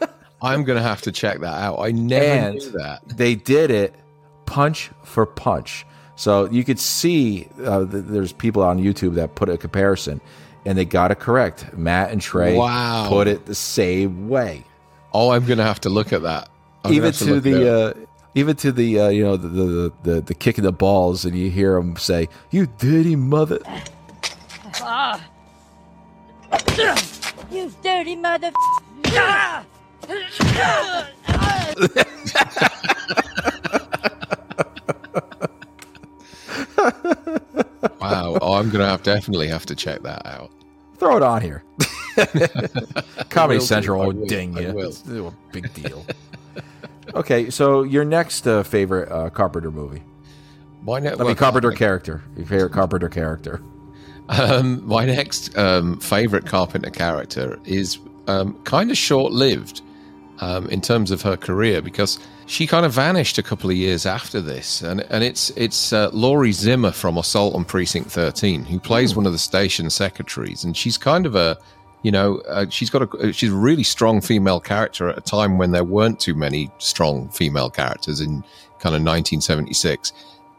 fight. 0.00 0.10
I'm 0.42 0.64
gonna 0.64 0.82
have 0.82 1.02
to 1.02 1.12
check 1.12 1.40
that 1.40 1.54
out. 1.54 1.78
I 1.80 1.92
never 1.92 2.24
And 2.24 2.54
knew 2.56 2.70
that. 2.72 3.02
they 3.08 3.34
did 3.34 3.70
it 3.70 3.94
punch 4.46 4.90
for 5.04 5.26
punch. 5.26 5.86
So 6.16 6.48
you 6.50 6.64
could 6.64 6.78
see 6.78 7.48
uh, 7.64 7.84
th- 7.86 8.04
there's 8.06 8.32
people 8.32 8.62
on 8.62 8.78
YouTube 8.82 9.14
that 9.14 9.34
put 9.34 9.48
a 9.48 9.58
comparison, 9.58 10.20
and 10.64 10.76
they 10.78 10.84
got 10.84 11.10
it 11.10 11.18
correct. 11.20 11.76
Matt 11.76 12.10
and 12.10 12.20
Trey 12.22 12.56
Wow. 12.56 13.06
put 13.08 13.28
it 13.28 13.46
the 13.46 13.54
same 13.54 14.28
way. 14.28 14.64
Oh, 15.12 15.30
I'm 15.30 15.44
gonna 15.46 15.62
have 15.64 15.80
to 15.82 15.88
look 15.90 16.12
at 16.12 16.22
that. 16.22 16.48
I'm 16.84 16.92
even 16.94 17.12
to, 17.12 17.40
the 17.40 17.74
uh, 17.74 17.94
even 18.34 18.54
to 18.56 18.70
the 18.72 19.00
uh, 19.00 19.08
you 19.08 19.24
know 19.24 19.36
the, 19.36 19.48
the 19.48 19.92
the 20.04 20.20
the 20.20 20.34
kick 20.34 20.56
of 20.58 20.64
the 20.64 20.72
balls, 20.72 21.24
and 21.24 21.36
you 21.36 21.50
hear 21.50 21.74
them 21.74 21.96
say, 21.96 22.28
"You 22.50 22.66
dirty 22.66 23.16
mother." 23.16 23.58
You 27.50 27.72
dirty 27.82 28.16
mother. 28.16 28.52
Wow. 38.00 38.38
Oh, 38.40 38.54
I'm 38.54 38.70
gonna 38.70 38.86
have 38.86 39.02
definitely 39.02 39.48
have 39.48 39.66
to 39.66 39.74
check 39.74 40.02
that 40.02 40.24
out. 40.26 40.50
Throw 40.98 41.16
it 41.16 41.22
on 41.22 41.42
here. 41.42 41.64
Comedy. 43.30 43.60
Central 43.60 44.00
I 44.02 44.06
will 44.06 44.14
will. 44.14 44.26
ding 44.26 44.56
you. 44.56 44.78
It's 44.80 45.06
a 45.08 45.32
big 45.52 45.72
deal. 45.74 46.04
okay, 47.14 47.50
so 47.50 47.82
your 47.82 48.04
next 48.04 48.46
uh, 48.46 48.62
favorite 48.62 49.10
uh, 49.10 49.30
Carpenter 49.30 49.70
movie? 49.70 50.02
My 50.82 51.00
next, 51.00 51.20
I 51.20 51.24
mean, 51.24 51.34
Carpenter 51.34 51.72
character. 51.72 52.22
Your 52.36 52.46
favorite 52.46 52.72
Carpenter 52.72 53.08
character? 53.08 53.60
Um, 54.28 54.84
my 54.86 55.04
next 55.04 55.56
um, 55.56 56.00
favorite 56.00 56.46
Carpenter 56.46 56.90
character 56.90 57.60
is 57.64 57.98
um, 58.26 58.54
kind 58.64 58.90
of 58.90 58.98
short-lived, 58.98 59.82
um, 60.40 60.68
in 60.68 60.80
terms 60.80 61.10
of 61.10 61.22
her 61.22 61.36
career 61.36 61.80
because 61.80 62.18
she 62.46 62.66
kind 62.66 62.86
of 62.86 62.92
vanished 62.92 63.38
a 63.38 63.42
couple 63.42 63.70
of 63.70 63.76
years 63.76 64.06
after 64.06 64.40
this, 64.40 64.82
and 64.82 65.00
and 65.10 65.24
it's 65.24 65.50
it's 65.50 65.92
uh, 65.92 66.10
Laurie 66.12 66.52
Zimmer 66.52 66.92
from 66.92 67.18
Assault 67.18 67.54
on 67.54 67.64
Precinct 67.64 68.10
13 68.10 68.64
who 68.64 68.78
plays 68.78 69.16
one 69.16 69.26
of 69.26 69.32
the 69.32 69.38
station 69.38 69.90
secretaries, 69.90 70.64
and 70.64 70.76
she's 70.76 70.96
kind 70.96 71.26
of 71.26 71.34
a 71.34 71.56
you 72.02 72.12
know 72.12 72.38
uh, 72.48 72.66
she's 72.70 72.90
got 72.90 73.02
a 73.02 73.32
she's 73.32 73.50
a 73.50 73.56
really 73.56 73.82
strong 73.82 74.20
female 74.20 74.60
character 74.60 75.08
at 75.08 75.18
a 75.18 75.22
time 75.22 75.58
when 75.58 75.72
there 75.72 75.84
weren't 75.84 76.20
too 76.20 76.34
many 76.34 76.70
strong 76.78 77.28
female 77.30 77.70
characters 77.70 78.20
in 78.20 78.42
kind 78.78 78.94
of 78.94 79.02
1976, 79.02 80.12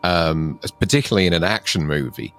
um, 0.04 0.60
particularly 0.80 1.28
in 1.28 1.34
an 1.34 1.44
action 1.44 1.86
movie. 1.86 2.34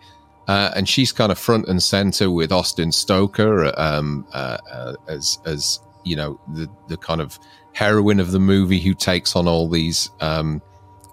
Uh, 0.48 0.70
and 0.74 0.88
she's 0.88 1.12
kind 1.12 1.30
of 1.30 1.38
front 1.38 1.68
and 1.68 1.82
center 1.82 2.30
with 2.30 2.50
Austin 2.50 2.90
Stoker 2.90 3.78
um, 3.78 4.26
uh, 4.32 4.56
uh, 4.72 4.94
as 5.06 5.38
as 5.44 5.80
you 6.04 6.16
know 6.16 6.40
the 6.54 6.68
the 6.88 6.96
kind 6.96 7.20
of 7.20 7.38
heroine 7.74 8.18
of 8.18 8.32
the 8.32 8.40
movie 8.40 8.80
who 8.80 8.94
takes 8.94 9.36
on 9.36 9.46
all 9.46 9.68
these 9.68 10.10
um, 10.20 10.62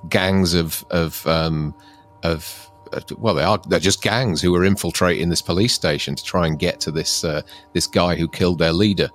gangs 0.08 0.54
of 0.54 0.86
of 0.90 1.28
um, 1.28 1.76
of 2.24 2.72
uh, 2.94 3.02
well 3.18 3.34
they 3.34 3.44
are 3.44 3.60
they're 3.68 3.78
just 3.78 4.02
gangs 4.02 4.42
who 4.42 4.56
are 4.56 4.64
infiltrating 4.64 5.28
this 5.28 5.42
police 5.42 5.74
station 5.74 6.16
to 6.16 6.24
try 6.24 6.48
and 6.48 6.58
get 6.58 6.80
to 6.80 6.90
this 6.90 7.26
uh, 7.26 7.42
this 7.74 7.88
guy 7.88 8.16
who 8.16 8.30
killed 8.30 8.60
their 8.60 8.74
leader. 8.74 9.10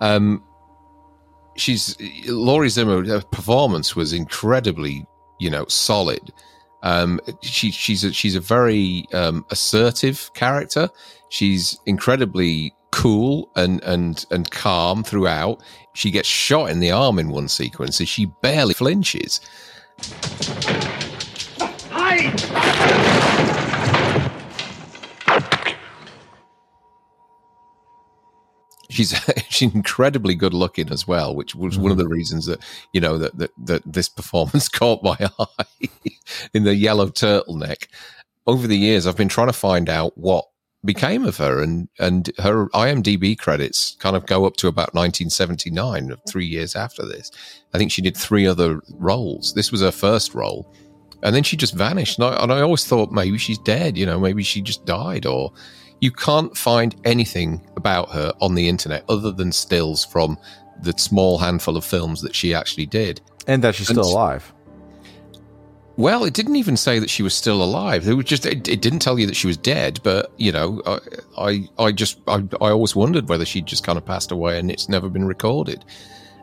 Um, 0.00 0.44
she's 1.56 1.96
Laurie 2.26 2.68
Zimmer. 2.68 3.04
Her 3.04 3.22
performance 3.22 3.96
was 3.96 4.12
incredibly 4.12 5.04
you 5.40 5.50
know 5.50 5.66
solid 5.66 6.32
um, 6.84 7.18
she, 7.42 7.70
she's 7.70 8.04
a, 8.04 8.12
she's 8.12 8.36
a 8.36 8.40
very 8.40 9.06
um, 9.12 9.44
assertive 9.50 10.30
character. 10.34 10.90
She's 11.30 11.78
incredibly 11.86 12.74
cool 12.92 13.50
and 13.56 13.82
and 13.82 14.24
and 14.30 14.48
calm 14.50 15.02
throughout. 15.02 15.60
She 15.94 16.10
gets 16.10 16.28
shot 16.28 16.70
in 16.70 16.80
the 16.80 16.90
arm 16.90 17.18
in 17.18 17.28
one 17.30 17.48
sequence, 17.48 17.98
and 17.98 18.08
she 18.08 18.26
barely 18.26 18.74
flinches. 18.74 19.40
She's 28.94 29.14
she's 29.48 29.74
incredibly 29.74 30.34
good 30.34 30.54
looking 30.54 30.90
as 30.90 31.06
well, 31.06 31.34
which 31.34 31.54
was 31.54 31.78
one 31.78 31.90
of 31.90 31.98
the 31.98 32.04
mm-hmm. 32.04 32.12
reasons 32.12 32.46
that 32.46 32.60
you 32.92 33.00
know 33.00 33.18
that 33.18 33.36
that, 33.38 33.50
that 33.64 33.82
this 33.84 34.08
performance 34.08 34.68
caught 34.80 35.02
my 35.02 35.16
eye 35.38 35.88
in 36.54 36.64
the 36.64 36.74
yellow 36.74 37.08
turtleneck. 37.08 37.88
Over 38.46 38.66
the 38.66 38.76
years, 38.76 39.06
I've 39.06 39.16
been 39.16 39.28
trying 39.28 39.46
to 39.46 39.54
find 39.54 39.88
out 39.88 40.16
what 40.18 40.44
became 40.84 41.24
of 41.24 41.36
her, 41.38 41.62
and 41.62 41.88
and 41.98 42.30
her 42.38 42.66
IMDb 42.68 43.38
credits 43.38 43.96
kind 43.98 44.16
of 44.16 44.26
go 44.26 44.44
up 44.44 44.56
to 44.56 44.68
about 44.68 44.94
1979, 44.94 46.14
three 46.28 46.46
years 46.46 46.76
after 46.76 47.04
this. 47.04 47.30
I 47.72 47.78
think 47.78 47.90
she 47.90 48.02
did 48.02 48.16
three 48.16 48.46
other 48.46 48.80
roles. 48.90 49.54
This 49.54 49.72
was 49.72 49.80
her 49.80 49.90
first 49.90 50.34
role, 50.34 50.72
and 51.22 51.34
then 51.34 51.42
she 51.42 51.56
just 51.56 51.74
vanished. 51.74 52.18
And 52.18 52.26
I, 52.26 52.42
and 52.42 52.52
I 52.52 52.60
always 52.60 52.84
thought 52.84 53.12
maybe 53.12 53.38
she's 53.38 53.58
dead. 53.58 53.96
You 53.96 54.04
know, 54.04 54.20
maybe 54.20 54.42
she 54.42 54.60
just 54.60 54.84
died 54.84 55.24
or 55.24 55.52
you 56.00 56.10
can't 56.10 56.56
find 56.56 56.94
anything 57.04 57.66
about 57.76 58.10
her 58.10 58.32
on 58.40 58.54
the 58.54 58.68
internet 58.68 59.04
other 59.08 59.30
than 59.30 59.52
stills 59.52 60.04
from 60.04 60.38
the 60.82 60.92
small 60.96 61.38
handful 61.38 61.76
of 61.76 61.84
films 61.84 62.20
that 62.22 62.34
she 62.34 62.54
actually 62.54 62.86
did. 62.86 63.20
And 63.46 63.62
that 63.64 63.74
she's 63.74 63.88
and 63.90 63.98
still 63.98 64.12
alive. 64.12 64.52
Well, 65.96 66.24
it 66.24 66.34
didn't 66.34 66.56
even 66.56 66.76
say 66.76 66.98
that 66.98 67.08
she 67.08 67.22
was 67.22 67.34
still 67.34 67.62
alive. 67.62 68.08
It 68.08 68.14
was 68.14 68.24
just 68.24 68.46
it, 68.46 68.66
it 68.68 68.80
didn't 68.80 68.98
tell 68.98 69.18
you 69.18 69.26
that 69.26 69.36
she 69.36 69.46
was 69.46 69.56
dead. 69.56 70.00
But 70.02 70.32
you 70.36 70.50
know, 70.50 70.82
I 70.86 70.98
I, 71.38 71.68
I 71.78 71.92
just 71.92 72.18
I, 72.26 72.42
I 72.60 72.70
always 72.70 72.96
wondered 72.96 73.28
whether 73.28 73.44
she'd 73.44 73.66
just 73.66 73.84
kind 73.84 73.96
of 73.96 74.04
passed 74.04 74.32
away 74.32 74.58
and 74.58 74.70
it's 74.70 74.88
never 74.88 75.08
been 75.08 75.26
recorded 75.26 75.84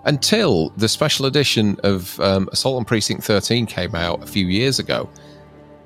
until 0.06 0.70
the 0.78 0.88
special 0.88 1.26
edition 1.26 1.80
of 1.84 2.20
um, 2.20 2.50
Assault 2.52 2.78
on 2.78 2.86
Precinct 2.86 3.24
13 3.24 3.66
came 3.66 3.96
out 3.96 4.24
a 4.24 4.26
few 4.26 4.48
years 4.48 4.80
ago, 4.80 5.10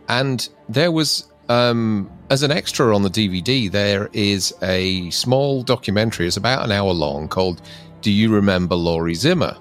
and 0.08 0.48
there 0.70 0.92
was 0.92 1.32
um, 1.50 2.10
as 2.30 2.44
an 2.44 2.52
extra 2.52 2.96
on 2.96 3.04
the 3.04 3.10
DVD, 3.10 3.72
there 3.72 4.10
is 4.14 4.54
a 4.62 5.10
small 5.12 5.64
documentary. 5.64 6.28
It's 6.28 6.38
about 6.38 6.66
an 6.66 6.72
hour 6.72 6.92
long 6.92 7.28
called 7.28 7.62
Do 8.02 8.12
You 8.12 8.34
Remember 8.34 8.76
Laurie 8.76 9.16
Zimmer? 9.16 9.58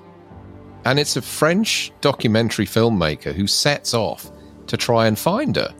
And 0.84 0.98
it's 0.98 1.16
a 1.16 1.22
French 1.22 1.92
documentary 2.00 2.66
filmmaker 2.66 3.34
who 3.34 3.46
sets 3.46 3.94
off 3.94 4.30
to 4.66 4.76
try 4.76 5.06
and 5.06 5.18
find 5.18 5.56
her. 5.56 5.74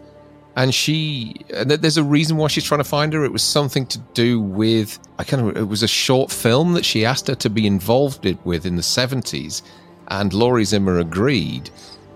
And 0.56 0.72
she, 0.72 1.34
there's 1.48 1.96
a 1.96 2.04
reason 2.04 2.36
why 2.36 2.46
she's 2.46 2.64
trying 2.64 2.78
to 2.78 2.84
find 2.84 3.12
her. 3.12 3.24
It 3.24 3.32
was 3.32 3.42
something 3.42 3.86
to 3.86 3.98
do 4.14 4.40
with, 4.40 5.00
I 5.18 5.24
kind 5.24 5.48
of, 5.48 5.56
it 5.56 5.68
was 5.68 5.82
a 5.82 5.88
short 5.88 6.30
film 6.30 6.74
that 6.74 6.84
she 6.84 7.04
asked 7.04 7.26
her 7.26 7.34
to 7.34 7.50
be 7.50 7.66
involved 7.66 8.24
with 8.44 8.64
in 8.64 8.76
the 8.76 8.82
70s. 8.82 9.62
And 10.08 10.32
Laurie 10.32 10.64
Zimmer 10.64 10.98
agreed. 10.98 11.70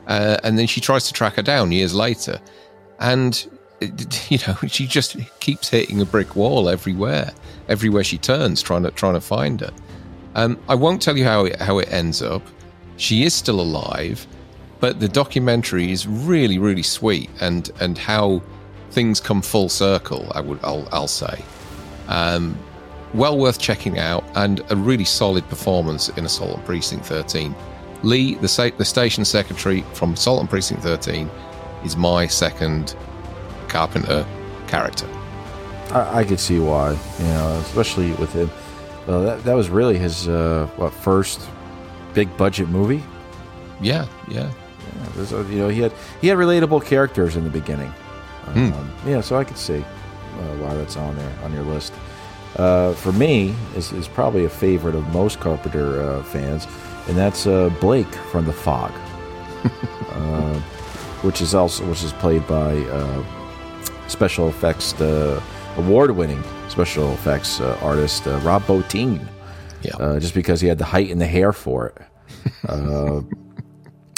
Uh, 0.07 0.37
and 0.45 0.57
then 0.59 0.67
she 0.67 0.81
tries 0.81 1.07
to 1.09 1.13
track 1.13 1.35
her 1.35 1.43
down 1.43 1.73
years 1.73 1.95
later. 1.95 2.41
And 3.01 3.47
you 4.29 4.39
know, 4.47 4.57
she 4.67 4.87
just 4.87 5.17
keeps 5.41 5.69
hitting 5.69 6.01
a 6.01 6.05
brick 6.05 6.35
wall 6.35 6.69
everywhere, 6.69 7.33
everywhere 7.69 8.05
she 8.05 8.19
turns, 8.19 8.63
trying 8.63 8.83
to 8.83 8.91
trying 8.91 9.15
to 9.15 9.21
find 9.21 9.61
her. 9.61 9.73
Um, 10.35 10.59
I 10.69 10.75
won't 10.75 11.01
tell 11.01 11.17
you 11.17 11.25
how 11.25 11.45
it, 11.45 11.61
how 11.61 11.79
it 11.79 11.93
ends 11.93 12.23
up. 12.23 12.43
She 12.97 13.25
is 13.25 13.35
still 13.35 13.61
alive, 13.61 14.27
but 14.81 15.01
the 15.01 15.09
documentary 15.09 15.93
is 15.93 16.07
really, 16.07 16.59
really 16.59 16.83
sweet, 16.83 17.31
and 17.41 17.71
and 17.81 17.97
how 17.97 18.43
things 18.91 19.21
come 19.21 19.43
full 19.43 19.69
circle. 19.69 20.31
I 20.35 20.41
would, 20.41 20.59
I'll, 20.65 20.89
I'll 20.91 21.07
say, 21.07 21.43
um, 22.09 22.59
well 23.15 23.39
worth 23.39 23.61
checking 23.61 23.99
out, 23.99 24.25
and 24.35 24.61
a 24.71 24.77
really 24.77 25.05
solid 25.05 25.49
performance 25.49 26.09
in 26.11 26.25
Assault 26.25 26.59
on 26.59 26.65
Precinct 26.65 27.07
13. 27.07 27.55
Lee, 28.03 28.35
the, 28.37 28.73
the 28.77 28.85
station 28.85 29.25
secretary 29.25 29.83
from 29.93 30.13
Assault 30.15 30.41
on 30.41 30.49
Precinct 30.49 30.83
13, 30.83 31.31
is 31.85 31.97
my 31.97 32.27
second 32.27 32.97
Carpenter 33.69 34.27
character. 34.67 35.09
I, 35.91 36.21
I 36.21 36.25
could 36.25 36.41
see 36.41 36.59
why, 36.59 36.93
you 36.93 37.25
know, 37.25 37.59
especially 37.63 38.13
with 38.13 38.33
him. 38.33 38.51
Uh, 39.07 39.21
that, 39.21 39.45
that 39.45 39.55
was 39.55 39.71
really 39.71 39.99
his 39.99 40.29
uh, 40.29 40.69
what 40.77 40.93
first 40.93 41.41
big 42.15 42.35
budget 42.37 42.69
movie. 42.69 43.03
Yeah, 43.81 44.07
yeah. 44.29 44.51
yeah 45.17 45.49
you 45.49 45.59
know, 45.59 45.69
he 45.69 45.81
had 45.81 45.93
he 46.21 46.29
had 46.29 46.39
relatable 46.39 46.85
characters 46.85 47.37
in 47.37 47.45
the 47.45 47.51
beginning. 47.51 47.89
Hmm. 48.53 48.73
Um, 48.73 48.93
Yeah, 49.07 49.21
so 49.21 49.37
I 49.37 49.45
could 49.45 49.59
see 49.59 49.79
uh, 49.79 50.57
why 50.57 50.75
that's 50.75 50.97
on 50.97 51.17
there 51.17 51.33
on 51.43 51.53
your 51.53 51.65
list. 51.65 51.93
Uh, 52.57 52.93
for 52.95 53.13
me, 53.13 53.55
is, 53.77 53.93
is 53.93 54.09
probably 54.09 54.45
a 54.45 54.49
favorite 54.49 54.95
of 54.95 55.07
most 55.13 55.39
Carpenter 55.39 56.03
uh, 56.03 56.23
fans, 56.23 56.67
and 57.07 57.17
that's 57.17 57.47
uh, 57.47 57.69
Blake 57.81 58.13
from 58.33 58.47
The 58.47 58.53
Fog, 58.53 58.91
uh, 60.13 60.61
which 61.23 61.41
is 61.41 61.55
also 61.55 61.87
which 61.89 62.03
is 62.03 62.13
played 62.15 62.47
by 62.47 62.75
uh, 62.77 63.23
special 64.09 64.49
effects, 64.49 64.95
award-winning 65.77 66.43
special 66.69 67.13
effects 67.13 67.61
uh, 67.61 67.79
artist 67.83 68.27
uh, 68.27 68.39
Rob 68.39 68.63
Bottin. 68.63 69.27
Yeah. 69.83 69.97
Uh, 69.97 70.21
just 70.21 70.35
because 70.35 70.61
he 70.61 70.69
had 70.69 70.79
the 70.79 70.85
height 70.85 71.11
and 71.11 71.21
the 71.21 71.27
hair 71.27 71.53
for 71.53 71.89
it, 71.89 71.99
uh, 72.69 73.23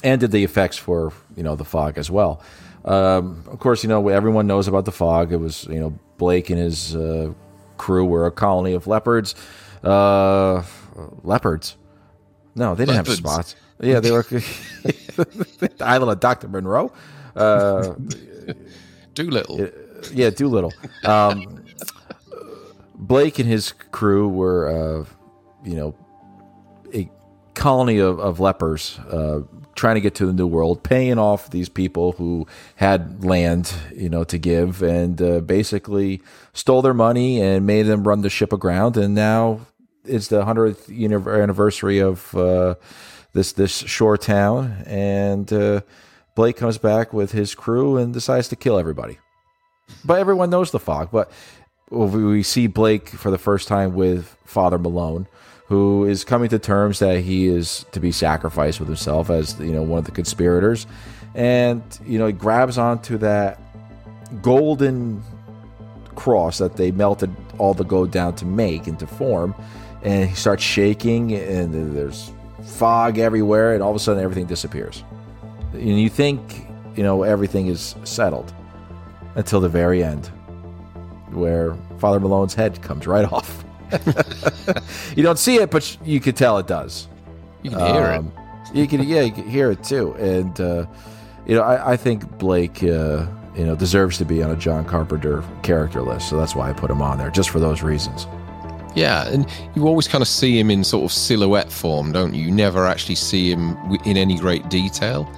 and 0.03 0.21
did 0.21 0.31
the 0.31 0.43
effects 0.43 0.77
for 0.79 1.13
you 1.37 1.43
know 1.43 1.55
the 1.55 1.65
fog 1.65 1.99
as 1.99 2.11
well. 2.11 2.43
Um, 2.85 3.45
of 3.47 3.59
course, 3.59 3.83
you 3.83 3.89
know 3.89 4.09
everyone 4.09 4.47
knows 4.47 4.69
about 4.69 4.87
the 4.87 4.93
fog. 4.93 5.33
It 5.33 5.37
was 5.37 5.65
you 5.67 5.79
know 5.79 5.99
Blake 6.17 6.49
and 6.49 6.59
his 6.59 6.97
uh, 6.97 7.33
crew 7.77 8.07
were 8.07 8.27
a 8.27 8.31
colony 8.31 8.73
of 8.73 8.87
leopards. 8.87 9.35
Uh, 9.85 10.63
leopards? 11.23 11.77
No, 12.55 12.75
they 12.75 12.85
didn't 12.85 12.97
leopards. 12.97 13.19
have 13.19 13.27
spots. 13.27 13.57
Yeah, 13.81 14.01
they 14.01 14.11
were 14.11 14.23
the 14.23 15.71
island 15.81 16.11
of 16.11 16.21
Doctor 16.21 16.49
Moreau. 16.49 16.91
Doolittle. 19.15 19.69
Yeah, 20.13 20.31
Doolittle. 20.31 20.73
Um, 21.05 21.65
Blake 22.95 23.39
and 23.39 23.49
his 23.49 23.73
crew 23.73 24.29
were, 24.29 24.69
uh, 24.69 25.05
you 25.65 25.77
know, 25.77 25.95
a 26.95 27.11
colony 27.55 27.99
of, 27.99 28.21
of 28.21 28.41
lepers 28.41 28.99
uh, 29.11 29.41
trying 29.75 29.95
to 29.95 30.01
get 30.01 30.15
to 30.17 30.27
the 30.27 30.33
New 30.33 30.47
World, 30.47 30.83
paying 30.83 31.19
off 31.19 31.51
these 31.51 31.69
people 31.69 32.13
who 32.13 32.47
had 32.77 33.25
land, 33.25 33.73
you 33.95 34.09
know, 34.09 34.25
to 34.25 34.39
give, 34.39 34.83
and 34.83 35.21
uh, 35.21 35.41
basically 35.41 36.23
stole 36.53 36.83
their 36.83 36.95
money 36.95 37.41
and 37.41 37.67
made 37.67 37.85
them 37.85 38.07
run 38.07 38.21
the 38.21 38.31
ship 38.31 38.53
aground. 38.53 38.97
And 38.97 39.15
now 39.15 39.61
it's 40.05 40.29
the 40.29 40.45
hundredth 40.45 40.91
anniversary 40.91 41.99
of 41.99 42.35
uh, 42.35 42.75
this 43.33 43.53
this 43.53 43.73
shore 43.73 44.19
town, 44.19 44.83
and 44.87 45.51
uh, 45.53 45.81
Blake 46.35 46.57
comes 46.57 46.79
back 46.79 47.13
with 47.13 47.33
his 47.33 47.55
crew 47.55 47.97
and 47.97 48.13
decides 48.13 48.49
to 48.49 48.57
kill 48.57 48.79
everybody. 48.79 49.19
But 50.05 50.19
everyone 50.19 50.51
knows 50.51 50.71
the 50.71 50.79
fog. 50.79 51.11
But 51.11 51.31
we 51.91 52.43
see 52.43 52.67
Blake 52.67 53.09
for 53.09 53.31
the 53.31 53.39
first 53.39 53.69
time 53.69 53.95
with 53.95 54.37
Father 54.45 54.79
Malone, 54.79 55.27
who 55.67 56.05
is 56.05 56.25
coming 56.25 56.49
to 56.51 56.59
terms 56.59 57.01
that 57.01 57.21
he 57.21 57.47
is 57.47 57.85
to 57.93 58.01
be 58.01 58.13
sacrificed 58.13 58.81
with 58.81 58.89
himself 58.89 59.31
as 59.31 59.59
you 59.59 59.73
know 59.73 59.83
one 59.83 59.99
of 59.99 60.05
the 60.05 60.13
conspirators, 60.13 60.87
and 61.35 61.83
you 62.07 62.19
know 62.19 62.27
he 62.27 62.33
grabs 62.33 62.79
onto 62.79 63.19
that 63.19 63.61
golden 64.43 65.23
cross 66.15 66.59
that 66.59 66.77
they 66.77 66.91
melted 66.91 67.35
all 67.59 67.75
the 67.75 67.85
gold 67.85 68.11
down 68.11 68.35
to 68.37 68.45
make 68.45 68.87
into 68.87 69.07
form, 69.07 69.55
and 70.03 70.29
he 70.29 70.35
starts 70.37 70.63
shaking, 70.63 71.33
and 71.33 71.97
there's 71.97 72.33
fog 72.63 73.19
everywhere, 73.19 73.75
and 73.75 73.83
all 73.83 73.91
of 73.91 73.97
a 73.97 73.99
sudden 73.99 74.23
everything 74.23 74.47
disappears. 74.47 75.03
And 75.73 76.01
you 76.01 76.09
think, 76.09 76.67
you 76.97 77.03
know, 77.03 77.23
everything 77.23 77.67
is 77.69 77.95
settled 78.05 78.53
until 79.35 79.61
the 79.61 79.69
very 79.69 80.03
end, 80.03 80.27
where 81.31 81.75
Father 81.99 82.21
Malone's 82.21 82.55
head 82.55 82.83
comes 82.83 83.07
right 83.07 83.25
off. 83.33 83.65
you 85.17 85.23
don't 85.23 85.39
see 85.39 85.57
it, 85.57 85.71
but 85.71 85.97
you 86.05 86.21
can 86.21 86.35
tell 86.35 86.59
it 86.59 86.67
does. 86.67 87.09
You 87.63 87.71
can 87.71 87.95
hear 87.95 88.05
Um, 88.07 88.33
You 88.73 88.87
can, 88.87 89.03
yeah, 89.03 89.23
you 89.23 89.33
can 89.33 89.49
hear 89.49 89.71
it 89.71 89.83
too. 89.83 90.15
And 90.15 90.59
uh, 90.61 90.87
you 91.47 91.55
know, 91.57 91.63
I, 91.63 91.93
I 91.93 91.97
think 91.97 92.39
Blake, 92.39 92.83
uh, 92.83 93.27
you 93.57 93.65
know, 93.65 93.75
deserves 93.75 94.17
to 94.19 94.25
be 94.25 94.43
on 94.43 94.51
a 94.51 94.57
John 94.57 94.85
Carpenter 94.85 95.43
character 95.63 96.03
list. 96.03 96.29
So 96.29 96.37
that's 96.37 96.55
why 96.55 96.71
I 96.71 96.73
put 96.73 96.91
him 96.91 97.03
on 97.03 97.19
there, 97.19 97.31
just 97.31 97.51
for 97.51 97.59
those 97.59 97.83
reasons. 97.83 98.27
Yeah, 98.95 99.29
and 99.29 99.47
you 99.75 99.87
always 99.87 100.09
kind 100.09 100.23
of 100.23 100.29
see 100.29 100.59
him 100.59 100.71
in 100.71 100.83
sort 100.85 101.05
of 101.05 101.13
silhouette 101.13 101.71
form, 101.71 102.11
don't 102.13 102.35
you? 102.35 102.45
You 102.47 102.51
never 102.51 102.87
actually 102.87 103.15
see 103.17 103.51
him 103.51 103.77
in 104.05 104.17
any 104.17 104.37
great 104.37 104.69
detail, 104.69 105.29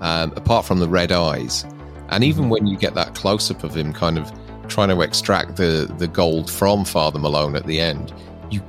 um, 0.00 0.32
apart 0.36 0.64
from 0.64 0.78
the 0.78 0.88
red 0.88 1.12
eyes. 1.12 1.64
And 2.08 2.22
even 2.22 2.48
when 2.48 2.66
you 2.66 2.76
get 2.76 2.94
that 2.94 3.14
close 3.14 3.50
up 3.50 3.64
of 3.64 3.76
him, 3.76 3.92
kind 3.92 4.18
of 4.18 4.32
trying 4.68 4.88
to 4.88 5.00
extract 5.00 5.56
the 5.56 5.92
the 5.98 6.06
gold 6.06 6.50
from 6.50 6.84
Father 6.84 7.18
Malone 7.18 7.56
at 7.56 7.66
the 7.66 7.80
end, 7.80 8.12
you 8.50 8.60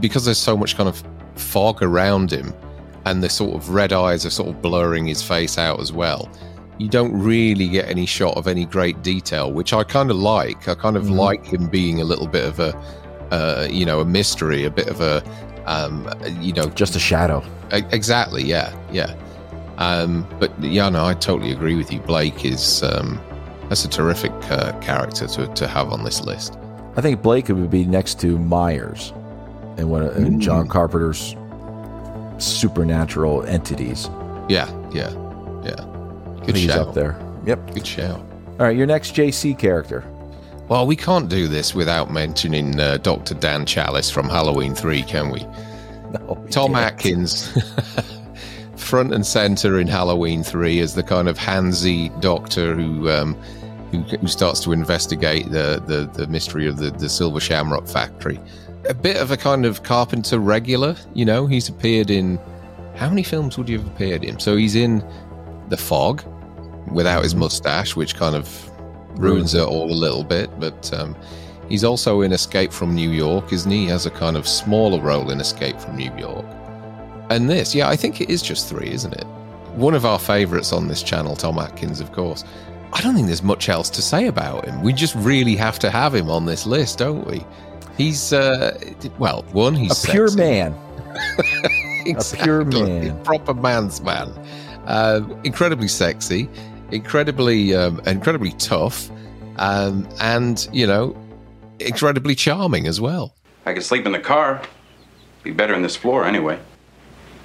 because 0.00 0.24
there's 0.24 0.38
so 0.38 0.56
much 0.56 0.76
kind 0.76 0.88
of 0.88 1.02
fog 1.34 1.82
around 1.82 2.30
him, 2.30 2.54
and 3.04 3.22
the 3.22 3.28
sort 3.28 3.54
of 3.54 3.70
red 3.70 3.92
eyes 3.92 4.24
are 4.24 4.30
sort 4.30 4.48
of 4.48 4.62
blurring 4.62 5.06
his 5.06 5.22
face 5.22 5.58
out 5.58 5.80
as 5.80 5.92
well. 5.92 6.30
You 6.78 6.88
don't 6.88 7.12
really 7.12 7.68
get 7.68 7.88
any 7.88 8.06
shot 8.06 8.36
of 8.36 8.48
any 8.48 8.64
great 8.64 9.02
detail, 9.02 9.52
which 9.52 9.72
I 9.72 9.84
kind 9.84 10.10
of 10.10 10.16
like. 10.16 10.66
I 10.68 10.74
kind 10.74 10.96
of 10.96 11.08
like 11.08 11.44
him 11.46 11.68
being 11.68 12.00
a 12.00 12.04
little 12.04 12.26
bit 12.26 12.44
of 12.44 12.58
a, 12.58 12.76
uh, 13.30 13.68
you 13.70 13.86
know, 13.86 14.00
a 14.00 14.04
mystery, 14.04 14.64
a 14.64 14.70
bit 14.70 14.88
of 14.88 15.00
a, 15.00 15.22
um, 15.66 16.10
you 16.40 16.52
know, 16.52 16.68
Just 16.70 16.96
a 16.96 16.98
shadow. 16.98 17.44
Exactly. 17.70 18.42
Yeah. 18.42 18.76
Yeah. 18.90 19.14
Um, 19.78 20.26
but 20.38 20.52
yeah, 20.62 20.88
no, 20.88 21.04
I 21.04 21.14
totally 21.14 21.52
agree 21.52 21.74
with 21.74 21.92
you. 21.92 22.00
Blake 22.00 22.44
is 22.44 22.82
um, 22.82 23.20
that's 23.68 23.84
a 23.84 23.88
terrific 23.88 24.32
uh, 24.50 24.78
character 24.80 25.26
to, 25.26 25.46
to 25.48 25.66
have 25.66 25.92
on 25.92 26.04
this 26.04 26.22
list. 26.22 26.58
I 26.96 27.00
think 27.00 27.22
Blake 27.22 27.48
would 27.48 27.70
be 27.70 27.84
next 27.84 28.20
to 28.20 28.38
Myers 28.38 29.12
and 29.76 29.90
one 29.90 30.02
of 30.02 30.16
in 30.16 30.40
John 30.40 30.68
Carpenter's 30.68 31.34
supernatural 32.38 33.42
entities. 33.44 34.08
Yeah. 34.48 34.70
Yeah. 34.92 35.10
Yeah. 35.64 35.84
Good 36.46 36.56
he's 36.56 36.66
shout. 36.70 36.88
up 36.88 36.94
there. 36.94 37.18
Yep. 37.46 37.74
Good 37.74 37.86
shout. 37.86 38.20
All 38.20 38.66
right, 38.66 38.76
your 38.76 38.86
next 38.86 39.14
JC 39.14 39.58
character. 39.58 40.04
Well, 40.68 40.86
we 40.86 40.96
can't 40.96 41.28
do 41.28 41.48
this 41.48 41.74
without 41.74 42.10
mentioning 42.10 42.78
uh, 42.78 42.98
Dr. 42.98 43.34
Dan 43.34 43.66
Challis 43.66 44.10
from 44.12 44.28
Halloween 44.28 44.74
3, 44.74 45.02
can 45.02 45.30
we? 45.30 45.46
No, 46.14 46.46
Tom 46.48 46.72
yeah. 46.72 46.82
Atkins, 46.82 47.52
front 48.84 49.12
and 49.14 49.26
center 49.26 49.78
in 49.78 49.86
Halloween 49.86 50.42
3 50.42 50.80
as 50.80 50.94
the 50.94 51.02
kind 51.02 51.28
of 51.28 51.38
handsy 51.38 52.08
doctor 52.20 52.74
who 52.74 53.10
um, 53.10 53.34
who, 53.90 54.00
who 54.02 54.26
starts 54.26 54.60
to 54.60 54.72
investigate 54.72 55.50
the, 55.50 55.82
the, 55.86 56.10
the 56.14 56.26
mystery 56.26 56.66
of 56.66 56.78
the, 56.78 56.90
the 56.90 57.08
Silver 57.08 57.40
Shamrock 57.40 57.86
factory. 57.86 58.40
A 58.88 58.94
bit 58.94 59.16
of 59.16 59.30
a 59.30 59.36
kind 59.36 59.64
of 59.64 59.82
Carpenter 59.82 60.38
regular, 60.38 60.96
you 61.14 61.24
know, 61.24 61.46
he's 61.46 61.68
appeared 61.68 62.10
in. 62.10 62.38
How 62.96 63.08
many 63.08 63.22
films 63.22 63.58
would 63.58 63.68
you 63.68 63.78
have 63.78 63.86
appeared 63.88 64.22
in? 64.22 64.38
So 64.38 64.56
he's 64.56 64.76
in 64.76 65.04
The 65.68 65.76
Fog 65.76 66.22
without 66.92 67.24
his 67.24 67.34
mustache, 67.34 67.96
which 67.96 68.14
kind 68.14 68.36
of 68.36 68.70
ruins 69.18 69.54
it 69.54 69.62
all 69.62 69.90
a 69.90 69.94
little 69.94 70.24
bit, 70.24 70.48
but. 70.60 70.92
Um, 70.92 71.16
He's 71.68 71.82
also 71.82 72.20
in 72.20 72.32
Escape 72.32 72.72
from 72.72 72.94
New 72.94 73.10
York, 73.10 73.52
isn't 73.52 73.70
he? 73.70 73.84
He 73.84 73.86
has 73.86 74.04
a 74.04 74.10
kind 74.10 74.36
of 74.36 74.46
smaller 74.46 75.00
role 75.00 75.30
in 75.30 75.40
Escape 75.40 75.80
from 75.80 75.96
New 75.96 76.14
York. 76.16 76.44
And 77.30 77.48
this, 77.48 77.74
yeah, 77.74 77.88
I 77.88 77.96
think 77.96 78.20
it 78.20 78.30
is 78.30 78.42
just 78.42 78.68
three, 78.68 78.90
isn't 78.90 79.12
it? 79.14 79.24
One 79.76 79.94
of 79.94 80.04
our 80.04 80.18
favourites 80.18 80.72
on 80.72 80.88
this 80.88 81.02
channel, 81.02 81.34
Tom 81.36 81.58
Atkins, 81.58 82.00
of 82.00 82.12
course. 82.12 82.44
I 82.92 83.00
don't 83.00 83.14
think 83.14 83.26
there's 83.26 83.42
much 83.42 83.68
else 83.68 83.90
to 83.90 84.02
say 84.02 84.26
about 84.26 84.66
him. 84.66 84.82
We 84.82 84.92
just 84.92 85.14
really 85.16 85.56
have 85.56 85.78
to 85.80 85.90
have 85.90 86.14
him 86.14 86.30
on 86.30 86.46
this 86.46 86.64
list, 86.64 86.98
don't 86.98 87.26
we? 87.26 87.44
He's, 87.96 88.32
uh, 88.32 88.78
well, 89.18 89.42
one, 89.52 89.74
he's 89.74 90.04
A 90.04 90.10
pure 90.10 90.28
sexy. 90.28 90.40
man. 90.40 90.74
pure 92.42 92.64
man. 92.64 93.22
proper 93.24 93.54
man's 93.54 94.00
man. 94.00 94.28
Uh, 94.86 95.22
incredibly 95.44 95.88
sexy, 95.88 96.48
incredibly, 96.90 97.74
um, 97.74 98.00
incredibly 98.06 98.52
tough, 98.52 99.10
um, 99.56 100.06
and 100.20 100.68
you 100.72 100.86
know, 100.86 101.16
incredibly 101.80 102.34
charming 102.34 102.86
as 102.86 103.00
well. 103.00 103.34
I 103.66 103.72
could 103.72 103.82
sleep 103.82 104.04
in 104.06 104.12
the 104.12 104.20
car. 104.20 104.60
Be 105.42 105.52
better 105.52 105.74
in 105.74 105.82
this 105.82 105.96
floor 105.96 106.24
anyway. 106.26 106.58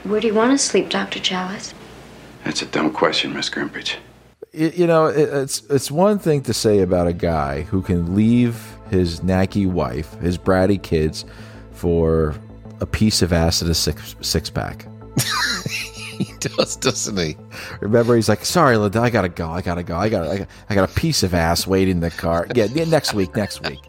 Where 0.03 0.21
do 0.21 0.27
you 0.27 0.33
want 0.33 0.51
to 0.51 0.57
sleep, 0.57 0.89
Dr. 0.89 1.19
Challis? 1.19 1.73
That's 2.43 2.61
a 2.61 2.65
dumb 2.65 2.91
question, 2.91 3.33
Miss 3.33 3.49
Grimbridge. 3.49 3.95
You 4.51 4.87
know, 4.87 5.05
it's 5.05 5.61
it's 5.69 5.91
one 5.91 6.17
thing 6.17 6.41
to 6.43 6.53
say 6.53 6.79
about 6.79 7.05
a 7.05 7.13
guy 7.13 7.61
who 7.61 7.83
can 7.83 8.15
leave 8.15 8.59
his 8.89 9.19
nacky 9.19 9.67
wife, 9.67 10.13
his 10.15 10.37
bratty 10.37 10.81
kids, 10.81 11.25
for 11.71 12.33
a 12.81 12.85
piece 12.85 13.21
of 13.21 13.31
ass 13.31 13.61
and 13.61 13.69
a 13.69 13.75
six 13.75 14.15
six 14.21 14.49
pack. 14.49 14.85
He 16.19 16.33
does, 16.41 16.75
doesn't 16.75 17.17
he? 17.17 17.37
Remember, 17.79 18.13
he's 18.13 18.27
like, 18.27 18.43
"Sorry, 18.43 18.75
Linda, 18.75 18.99
I 18.99 19.09
gotta 19.09 19.29
go. 19.29 19.49
I 19.49 19.61
gotta 19.61 19.83
go. 19.83 19.95
I 19.95 20.09
got 20.09 20.27
I 20.27 20.37
got, 20.39 20.47
I 20.69 20.75
got 20.75 20.89
a 20.89 20.93
piece 20.93 21.23
of 21.23 21.33
ass 21.33 21.65
waiting 21.65 21.93
in 21.95 21.99
the 22.01 22.11
car. 22.11 22.45
Yeah, 22.53 22.65
yeah, 22.65 22.83
next 22.83 23.13
week, 23.13 23.33
next 23.37 23.65
week." 23.65 23.79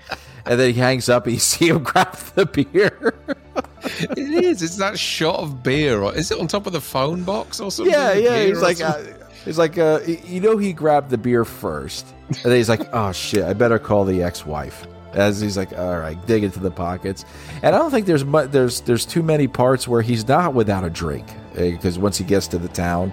And 0.47 0.59
then 0.59 0.73
he 0.73 0.79
hangs 0.79 1.09
up. 1.09 1.25
And 1.25 1.35
you 1.35 1.41
see 1.41 1.69
him 1.69 1.83
grab 1.83 2.15
the 2.37 2.47
beer. 2.47 3.15
It 3.83 4.45
is. 4.45 4.63
It's 4.63 4.77
that 4.77 4.99
shot 4.99 5.37
of 5.41 5.63
beer. 5.63 6.03
Or, 6.03 6.15
is 6.15 6.31
it 6.31 6.39
on 6.39 6.47
top 6.47 6.67
of 6.67 6.73
the 6.73 6.81
phone 6.81 7.25
box 7.25 7.61
or 7.61 7.71
something? 7.71 7.93
yeah, 7.93 8.13
yeah. 8.13 8.45
He's 8.45 8.61
like, 8.63 8.81
uh, 8.81 9.03
he's 9.45 9.59
like, 9.59 9.79
uh, 9.79 10.01
you 10.07 10.41
know, 10.41 10.59
he 10.59 10.73
grabbed 10.73 11.11
the 11.11 11.19
beer 11.19 11.45
first, 11.45 12.07
and 12.29 12.37
then 12.37 12.57
he's 12.57 12.69
like, 12.69 12.89
"Oh 12.93 13.13
shit, 13.13 13.45
I 13.45 13.53
better 13.55 13.79
call 13.79 14.05
the 14.05 14.23
ex-wife." 14.23 14.87
As 15.13 15.41
he's 15.41 15.57
like, 15.57 15.73
"All 15.77 15.99
right, 15.99 16.17
dig 16.27 16.45
into 16.45 16.61
the 16.61 16.71
pockets," 16.71 17.25
and 17.63 17.75
I 17.75 17.79
don't 17.79 17.91
think 17.91 18.07
there's 18.07 18.25
mu- 18.25 18.47
there's 18.47 18.81
there's 18.83 19.05
too 19.05 19.23
many 19.23 19.49
parts 19.49 19.89
where 19.89 20.03
he's 20.03 20.27
not 20.29 20.55
without 20.55 20.85
a 20.85 20.91
drink 20.91 21.27
because 21.55 21.99
once 21.99 22.17
he 22.17 22.25
gets 22.25 22.47
to 22.49 22.59
the 22.59 22.69
town, 22.69 23.13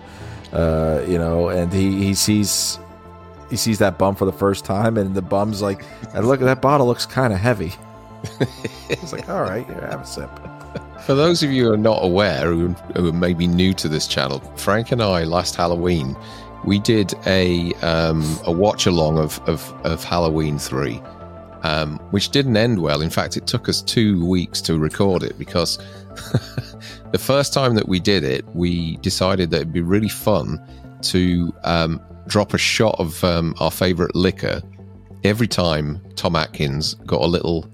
uh, 0.53 1.03
you 1.07 1.17
know, 1.17 1.49
and 1.49 1.73
he 1.73 2.03
he 2.03 2.13
sees 2.13 2.77
he 3.49 3.55
sees 3.55 3.79
that 3.79 3.97
bum 3.97 4.15
for 4.15 4.25
the 4.25 4.33
first 4.33 4.63
time, 4.63 4.97
and 4.97 5.15
the 5.15 5.21
bum's 5.23 5.61
like, 5.61 5.83
"Look, 6.13 6.39
that 6.41 6.61
bottle 6.61 6.85
looks 6.85 7.05
kind 7.05 7.33
of 7.33 7.39
heavy." 7.39 7.73
It's 8.89 9.11
like, 9.11 9.27
"All 9.29 9.41
right, 9.41 9.65
here, 9.65 9.87
have 9.89 10.01
a 10.01 10.05
sip." 10.05 10.29
For 11.07 11.15
those 11.15 11.41
of 11.41 11.53
you 11.53 11.63
who 11.63 11.71
are 11.71 11.77
not 11.77 12.03
aware, 12.03 12.51
who, 12.51 12.75
are 12.97 13.13
maybe 13.13 13.47
new 13.47 13.73
to 13.75 13.87
this 13.87 14.07
channel, 14.07 14.39
Frank 14.57 14.91
and 14.91 15.01
I 15.01 15.23
last 15.23 15.55
Halloween 15.55 16.17
we 16.65 16.79
did 16.79 17.13
a 17.25 17.73
um, 17.75 18.37
a 18.43 18.51
watch 18.51 18.87
along 18.87 19.17
of, 19.17 19.39
of 19.47 19.73
of 19.85 20.03
Halloween 20.03 20.59
three, 20.59 21.01
um, 21.63 21.97
which 22.11 22.31
didn't 22.31 22.57
end 22.57 22.81
well. 22.81 23.01
In 23.01 23.09
fact, 23.09 23.37
it 23.37 23.47
took 23.47 23.69
us 23.69 23.81
two 23.81 24.25
weeks 24.25 24.59
to 24.63 24.77
record 24.77 25.23
it 25.23 25.39
because 25.39 25.77
the 27.13 27.17
first 27.17 27.53
time 27.53 27.75
that 27.75 27.87
we 27.87 28.01
did 28.01 28.25
it, 28.25 28.43
we 28.53 28.97
decided 28.97 29.49
that 29.51 29.61
it'd 29.61 29.71
be 29.71 29.79
really 29.79 30.09
fun 30.09 30.61
to 31.03 31.55
um, 31.63 32.01
drop 32.27 32.53
a 32.53 32.57
shot 32.57 32.97
of 32.99 33.23
um, 33.23 33.55
our 33.61 33.71
favorite 33.71 34.13
liquor 34.13 34.61
every 35.23 35.47
time 35.47 36.01
Tom 36.17 36.35
Atkins 36.35 36.95
got 37.05 37.21
a 37.21 37.27
little 37.27 37.65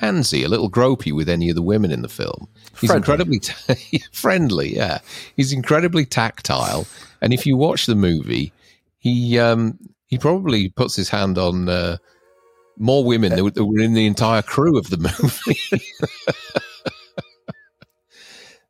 handsy, 0.00 0.44
a 0.44 0.48
little 0.48 0.70
gropey 0.70 1.12
with 1.12 1.28
any 1.28 1.48
of 1.48 1.54
the 1.54 1.62
women 1.62 1.90
in 1.90 2.02
the 2.02 2.08
film. 2.08 2.48
He's 2.80 2.90
Friendly. 2.90 2.96
incredibly 2.96 3.38
t- 3.40 4.02
friendly, 4.12 4.74
yeah. 4.76 4.98
He's 5.36 5.52
incredibly 5.52 6.04
tactile, 6.06 6.86
and 7.20 7.32
if 7.32 7.46
you 7.46 7.56
watch 7.56 7.86
the 7.86 7.94
movie, 7.94 8.52
he 8.98 9.38
um, 9.38 9.78
he 10.06 10.18
probably 10.18 10.68
puts 10.70 10.96
his 10.96 11.08
hand 11.08 11.38
on 11.38 11.68
uh, 11.68 11.96
more 12.78 13.04
women 13.04 13.34
that 13.36 13.44
were- 13.44 13.50
that 13.50 13.64
were 13.64 13.80
in 13.80 13.94
the 13.94 14.06
entire 14.06 14.42
crew 14.42 14.78
of 14.78 14.90
the 14.90 14.96
movie. 15.22 15.82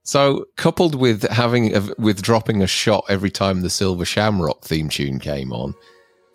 So, 0.05 0.47
coupled 0.57 0.97
with 0.97 1.23
having 1.31 1.73
with 1.97 2.23
dropping 2.23 2.61
a 2.61 2.67
shot 2.67 3.05
every 3.09 3.31
time 3.31 3.61
the 3.63 3.71
Silver 3.71 4.05
Shamrock 4.05 4.65
theme 4.65 4.89
tune 4.89 5.21
came 5.21 5.53
on, 5.53 5.75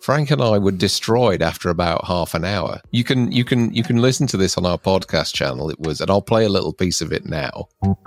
Frank 0.00 0.30
and 0.30 0.40
I 0.40 0.58
were 0.58 0.70
destroyed 0.70 1.42
after 1.42 1.68
about 1.70 2.06
half 2.06 2.34
an 2.34 2.44
hour. 2.44 2.80
You 2.90 3.04
can 3.04 3.32
you 3.32 3.44
can 3.44 3.72
you 3.74 3.82
can 3.82 3.98
listen 3.98 4.26
to 4.28 4.36
this 4.36 4.56
on 4.56 4.64
our 4.64 4.78
podcast 4.78 5.34
channel. 5.34 5.70
It 5.70 5.80
was, 5.80 6.00
and 6.00 6.10
I'll 6.10 6.22
play 6.22 6.44
a 6.44 6.48
little 6.48 6.72
piece 6.72 7.00
of 7.00 7.12
it 7.12 7.26
now. 7.26 7.68
Did 7.82 7.98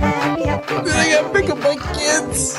I 0.00 1.06
get 1.08 1.32
pick 1.32 1.50
up 1.50 1.58
my 1.58 1.76
kids? 1.94 2.56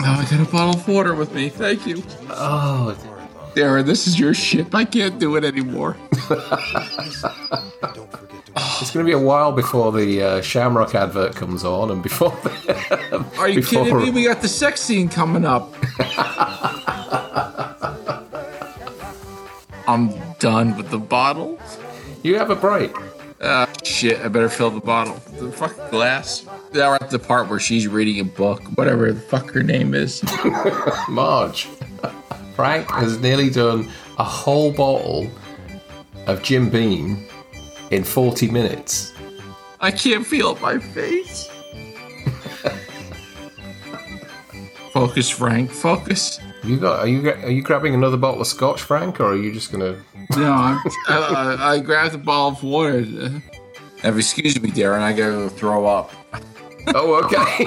oh, 0.00 0.18
I 0.18 0.26
got 0.30 0.40
a 0.40 0.50
bottle 0.50 0.74
of 0.74 0.88
water 0.88 1.14
with 1.14 1.32
me. 1.32 1.48
Thank 1.48 1.86
you. 1.86 2.02
Oh, 2.30 2.96
Darren, 3.54 3.86
this 3.86 4.06
is 4.06 4.18
your 4.18 4.34
ship. 4.34 4.74
I 4.74 4.84
can't 4.84 5.18
do 5.20 5.36
it 5.36 5.44
anymore. 5.44 5.96
It's 8.80 8.90
going 8.90 9.04
to 9.06 9.08
be 9.10 9.14
a 9.14 9.18
while 9.18 9.52
before 9.52 9.92
the 9.92 10.22
uh, 10.22 10.40
Shamrock 10.42 10.94
advert 10.94 11.34
comes 11.36 11.64
on, 11.64 11.90
and 11.90 12.02
before 12.02 12.30
The, 12.42 13.24
Are 13.38 13.48
you 13.48 13.56
Before- 13.60 13.84
kidding 13.84 14.02
me? 14.02 14.10
We 14.22 14.24
got 14.24 14.42
the 14.42 14.48
sex 14.48 14.80
scene 14.80 15.08
coming 15.08 15.44
up. 15.44 15.72
I'm 19.86 20.14
done 20.38 20.76
with 20.76 20.90
the 20.90 20.98
bottle. 20.98 21.58
You 22.22 22.36
have 22.38 22.50
a 22.50 22.56
break. 22.56 22.92
Ah, 23.42 23.68
shit, 23.82 24.18
I 24.20 24.28
better 24.28 24.48
fill 24.48 24.70
the 24.70 24.80
bottle. 24.80 25.14
The 25.38 25.52
fucking 25.52 25.88
glass. 25.90 26.46
Now 26.72 26.90
we're 26.90 26.94
at 26.96 27.10
the 27.10 27.18
part 27.18 27.48
where 27.50 27.60
she's 27.60 27.86
reading 27.86 28.18
a 28.20 28.24
book, 28.24 28.62
whatever 28.76 29.12
the 29.12 29.20
fuck 29.20 29.50
her 29.50 29.62
name 29.62 29.94
is. 29.94 30.22
Marge. 31.08 31.66
Frank 32.56 32.90
has 32.92 33.18
nearly 33.20 33.50
done 33.50 33.90
a 34.18 34.24
whole 34.24 34.72
bottle 34.72 35.28
of 36.26 36.42
Jim 36.42 36.70
Beam 36.70 37.26
in 37.94 38.04
40 38.04 38.48
minutes. 38.50 39.12
I 39.80 39.90
can't 39.90 40.26
feel 40.26 40.56
my 40.56 40.78
face. 40.78 41.48
focus, 44.92 45.30
Frank, 45.30 45.70
focus. 45.70 46.40
You 46.62 46.78
got? 46.78 47.00
Are 47.00 47.08
you 47.08 47.30
are 47.30 47.50
you 47.50 47.62
grabbing 47.62 47.94
another 47.94 48.16
bottle 48.16 48.40
of 48.40 48.46
Scotch, 48.46 48.80
Frank, 48.80 49.20
or 49.20 49.32
are 49.32 49.36
you 49.36 49.52
just 49.52 49.70
gonna? 49.70 50.02
No, 50.36 50.52
I'm, 50.52 50.80
I, 51.08 51.56
I, 51.58 51.72
I 51.72 51.78
grabbed 51.80 52.14
a 52.14 52.18
bottle 52.18 52.58
of 52.58 52.62
water. 52.62 53.04
Uh, 54.02 54.12
excuse 54.14 54.60
me, 54.60 54.70
Darren, 54.70 55.00
I 55.00 55.12
gotta 55.12 55.50
throw 55.50 55.86
up. 55.86 56.12
Oh, 56.86 57.14
okay. 57.24 57.64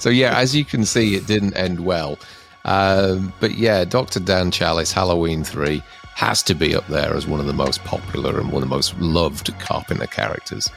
So 0.00 0.08
yeah, 0.08 0.38
as 0.38 0.56
you 0.56 0.64
can 0.64 0.86
see, 0.86 1.14
it 1.14 1.26
didn't 1.26 1.54
end 1.56 1.84
well. 1.84 2.18
Um, 2.64 3.34
but 3.38 3.56
yeah, 3.56 3.84
Dr. 3.84 4.18
Dan 4.18 4.50
Challis, 4.50 4.92
Halloween 4.92 5.44
3, 5.44 5.82
has 6.14 6.42
to 6.44 6.54
be 6.54 6.74
up 6.74 6.86
there 6.86 7.14
as 7.14 7.26
one 7.26 7.38
of 7.38 7.46
the 7.46 7.52
most 7.52 7.84
popular 7.84 8.40
and 8.40 8.50
one 8.50 8.62
of 8.62 8.68
the 8.68 8.74
most 8.74 8.98
loved 8.98 9.56
Carpenter 9.58 10.06
characters. 10.06 10.70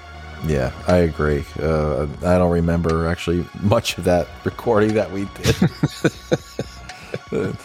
Yeah, 0.46 0.74
I 0.88 0.98
agree. 0.98 1.46
Uh, 1.58 2.08
I 2.26 2.38
don't 2.38 2.52
remember 2.52 3.08
actually 3.08 3.46
much 3.62 3.98
of 3.98 4.04
that 4.04 4.28
recording 4.44 4.94
that 4.96 5.10
we 5.10 5.26
did. 5.36 5.56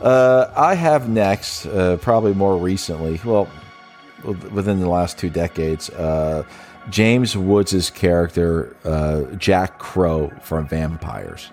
uh, 0.00 0.52
I 0.56 0.74
have 0.76 1.08
next, 1.08 1.66
uh, 1.66 1.96
probably 1.96 2.32
more 2.32 2.56
recently, 2.56 3.20
well, 3.24 3.48
within 4.24 4.80
the 4.80 4.88
last 4.88 5.18
two 5.18 5.30
decades, 5.30 5.90
uh, 5.90 6.44
James 6.90 7.36
Woods' 7.36 7.90
character, 7.90 8.76
uh, 8.84 9.22
Jack 9.36 9.78
Crow 9.78 10.32
from 10.42 10.66
Vampires. 10.66 11.50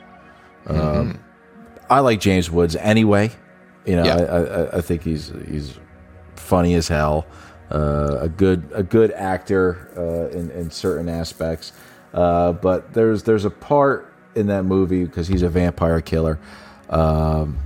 Um, 0.68 0.78
mm-hmm. 0.78 1.22
I 1.90 2.00
like 2.00 2.20
James 2.20 2.50
Woods 2.50 2.76
anyway. 2.76 3.32
You 3.86 3.98
know, 3.98 4.06
yeah. 4.06 4.16
I, 4.16 4.38
I, 4.38 4.78
I, 4.78 4.82
think 4.82 5.04
he's 5.04 5.32
he's 5.48 5.80
funny 6.36 6.74
as 6.74 6.88
hell. 6.88 7.28
Uh, 7.70 8.18
a 8.22 8.30
good 8.30 8.70
a 8.74 8.82
good 8.82 9.12
actor 9.12 9.92
uh, 9.96 10.36
in 10.36 10.50
in 10.52 10.72
certain 10.72 11.10
aspects. 11.10 11.72
Uh, 12.14 12.54
but 12.54 12.94
there's 12.94 13.24
there's 13.24 13.46
a 13.46 13.50
part 13.50 14.12
in 14.36 14.48
that 14.48 14.64
movie 14.64 15.04
because 15.04 15.28
he's 15.28 15.42
a 15.42 15.50
vampire 15.50 16.02
killer 16.02 16.40
um, 16.90 17.58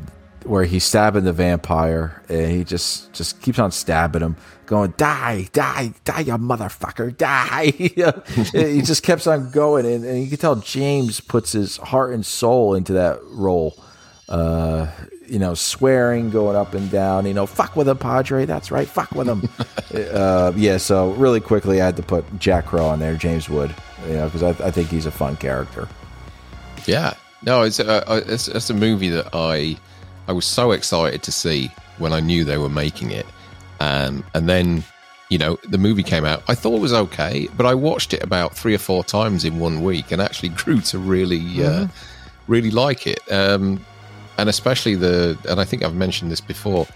where 0.44 0.64
he's 0.66 0.84
stabbing 0.84 1.24
the 1.24 1.34
vampire 1.34 2.22
and 2.30 2.52
he 2.52 2.64
just 2.64 3.14
just 3.14 3.42
keeps 3.42 3.60
on 3.60 3.72
stabbing 3.72 4.22
him 4.22 4.36
going 4.70 4.94
die 4.98 5.50
die 5.52 5.92
die 6.06 6.22
you 6.22 6.34
motherfucker 6.34 7.16
die. 7.18 7.72
He 8.52 8.82
just 8.82 9.02
keeps 9.02 9.26
on 9.26 9.50
going 9.50 9.86
and, 9.86 10.06
and, 10.06 10.24
you 10.24 10.30
can 10.30 10.38
tell 10.38 10.56
james 10.56 11.20
puts 11.20 11.52
his 11.52 11.78
heart 11.78 12.14
and 12.14 12.26
soul 12.26 12.76
into 12.76 12.94
that 12.94 13.20
role. 13.32 13.76
Uh, 14.30 14.88
you 15.28 15.40
know 15.40 15.56
swearing 15.56 16.30
going 16.30 16.56
up 16.56 16.76
and 16.76 16.92
down 16.92 17.26
you 17.26 17.34
know 17.34 17.48
fuck 17.48 17.76
with 17.76 17.88
him 17.88 17.98
padre 17.98 18.46
that's 18.46 18.72
right 18.72 18.88
fuck 18.88 19.12
with 19.12 19.28
him 19.28 19.48
uh, 20.14 20.52
yeah 20.56 20.78
so 20.78 21.12
really 21.14 21.40
quickly 21.40 21.82
i 21.82 21.86
had 21.86 21.96
to 21.96 22.04
put 22.04 22.24
jack 22.40 22.66
crow 22.66 22.86
on 22.86 23.00
there 23.00 23.16
james 23.16 23.50
wood 23.50 23.74
you 24.08 24.14
know 24.14 24.26
because 24.26 24.44
I, 24.44 24.50
I, 24.68 24.72
think 24.72 24.90
he's 24.90 25.06
a 25.06 25.12
fun 25.12 25.36
character. 25.38 25.88
Yeah. 26.86 27.14
No 27.44 27.64
it's 27.64 27.80
a, 27.80 28.04
it's, 28.28 28.48
it's 28.48 28.70
a 28.70 28.74
movie 28.74 29.10
that 29.10 29.30
i 29.34 29.78
i 30.28 30.32
was 30.32 30.46
so 30.46 30.72
excited 30.72 31.24
to 31.24 31.32
see 31.32 31.72
when 31.98 32.14
i 32.14 32.20
knew 32.20 32.44
they 32.44 32.58
were 32.58 32.70
making 32.70 33.12
it 33.12 33.26
um, 33.80 34.24
and 34.34 34.50
then, 34.50 34.84
you 35.30 35.38
know, 35.38 35.58
the 35.68 35.78
movie 35.78 36.04
came 36.04 36.26
out. 36.26 36.44
I 36.48 36.56
thought 36.56 36.76
it 36.76 36.82
was 36.82 36.94
okay, 36.94 37.48
but 37.56 37.66
I 37.66 37.74
watched 37.74 38.14
it 38.14 38.24
about 38.24 38.56
three 38.56 38.74
or 38.74 38.80
four 38.80 39.04
times 39.04 39.46
in 39.46 39.60
one 39.60 39.84
week 39.84 40.12
and 40.12 40.22
actually 40.22 40.50
grew 40.64 40.82
to 40.82 41.00
really, 41.00 41.40
uh, 41.64 41.86
mm-hmm. 41.86 42.52
really 42.52 42.72
like 42.72 43.08
it. 43.08 43.20
Um, 43.32 43.84
and 44.38 44.50
especially 44.50 44.96
the, 44.96 45.38
and 45.50 45.60
I 45.60 45.66
think 45.66 45.84
I've 45.84 45.96
mentioned 45.96 46.32
this 46.32 46.42
before. 46.42 46.88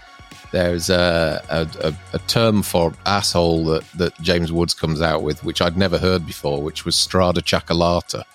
There's 0.50 0.88
a, 0.88 1.42
a, 1.50 1.94
a, 2.12 2.18
term 2.28 2.62
for 2.62 2.92
asshole 3.06 3.64
that, 3.64 3.82
that 3.96 4.20
James 4.20 4.52
Woods 4.52 4.72
comes 4.72 5.02
out 5.02 5.24
with, 5.24 5.42
which 5.42 5.60
I'd 5.60 5.76
never 5.76 5.98
heard 5.98 6.24
before, 6.24 6.62
which 6.62 6.84
was 6.84 6.96
strada 6.96 7.42
chocolata. 7.42 8.24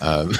Um, 0.00 0.32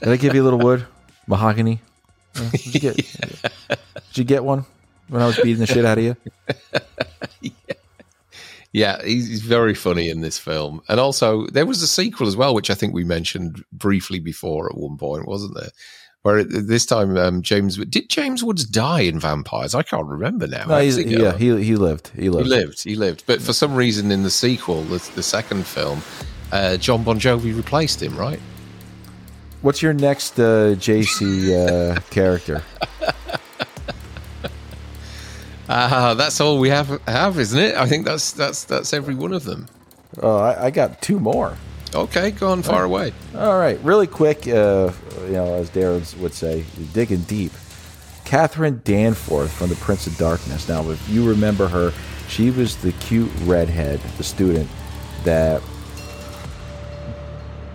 Did 0.00 0.08
I 0.08 0.16
give 0.16 0.34
you 0.34 0.42
a 0.42 0.44
little 0.44 0.58
wood? 0.58 0.86
Mahogany? 1.26 1.80
Did 2.34 2.74
you 2.74 2.80
get, 2.80 2.96
did 2.96 4.18
you 4.18 4.24
get 4.24 4.44
one? 4.44 4.64
When 5.08 5.22
I 5.22 5.26
was 5.26 5.36
beating 5.36 5.58
the 5.58 5.66
shit 5.66 5.84
out 5.84 5.98
of 5.98 6.04
you. 6.04 6.16
yeah. 7.40 7.50
yeah, 8.72 9.02
he's 9.02 9.42
very 9.42 9.74
funny 9.74 10.08
in 10.08 10.20
this 10.20 10.38
film. 10.38 10.82
And 10.88 10.98
also, 10.98 11.46
there 11.48 11.66
was 11.66 11.82
a 11.82 11.86
sequel 11.86 12.26
as 12.26 12.36
well, 12.36 12.54
which 12.54 12.70
I 12.70 12.74
think 12.74 12.94
we 12.94 13.04
mentioned 13.04 13.64
briefly 13.72 14.18
before 14.18 14.70
at 14.70 14.76
one 14.76 14.96
point, 14.96 15.26
wasn't 15.26 15.54
there? 15.54 15.70
Where 16.22 16.44
this 16.44 16.86
time, 16.86 17.16
um, 17.16 17.42
James 17.42 17.76
did 17.78 18.08
James 18.08 18.44
Woods 18.44 18.64
die 18.64 19.00
in 19.00 19.18
Vampires? 19.18 19.74
I 19.74 19.82
can't 19.82 20.06
remember 20.06 20.46
now. 20.46 20.66
No, 20.66 20.78
yeah, 20.78 21.36
he 21.36 21.64
he 21.64 21.74
lived. 21.74 22.12
He 22.14 22.30
lived. 22.30 22.46
He 22.46 22.50
lived. 22.50 22.84
He 22.84 22.94
lived. 22.94 23.24
But 23.26 23.42
for 23.42 23.52
some 23.52 23.74
reason, 23.74 24.12
in 24.12 24.22
the 24.22 24.30
sequel, 24.30 24.82
the, 24.84 24.98
the 25.16 25.22
second 25.22 25.66
film, 25.66 26.00
uh, 26.52 26.76
Jon 26.76 27.02
Bon 27.02 27.18
Jovi 27.18 27.56
replaced 27.56 28.00
him. 28.00 28.16
Right. 28.16 28.38
What's 29.62 29.82
your 29.82 29.94
next 29.94 30.38
uh, 30.38 30.76
JC 30.76 31.96
uh, 31.96 32.00
character? 32.10 32.62
Uh, 35.72 36.12
that's 36.14 36.38
all 36.38 36.58
we 36.58 36.68
have, 36.68 37.00
have, 37.06 37.38
isn't 37.38 37.58
it? 37.58 37.74
I 37.76 37.86
think 37.86 38.04
that's 38.04 38.32
that's 38.32 38.64
that's 38.64 38.92
every 38.92 39.14
one 39.14 39.32
of 39.32 39.44
them. 39.44 39.68
Oh, 40.20 40.36
I, 40.36 40.66
I 40.66 40.70
got 40.70 41.00
two 41.00 41.18
more. 41.18 41.56
Okay, 41.94 42.30
go 42.30 42.50
on 42.50 42.62
far 42.62 42.84
away. 42.84 43.12
All 43.34 43.58
right, 43.58 43.78
really 43.82 44.06
quick. 44.06 44.46
Uh, 44.46 44.92
you 45.24 45.32
know, 45.32 45.54
as 45.54 45.70
Darren 45.70 46.18
would 46.18 46.34
say, 46.34 46.64
digging 46.92 47.22
deep. 47.22 47.52
Catherine 48.26 48.82
Danforth 48.84 49.50
from 49.50 49.70
The 49.70 49.76
Prince 49.76 50.06
of 50.06 50.16
Darkness. 50.18 50.68
Now, 50.68 50.88
if 50.90 51.08
you 51.08 51.26
remember 51.26 51.68
her, 51.68 51.92
she 52.28 52.50
was 52.50 52.76
the 52.76 52.92
cute 52.92 53.30
redhead, 53.44 54.00
the 54.18 54.24
student 54.24 54.68
that 55.24 55.62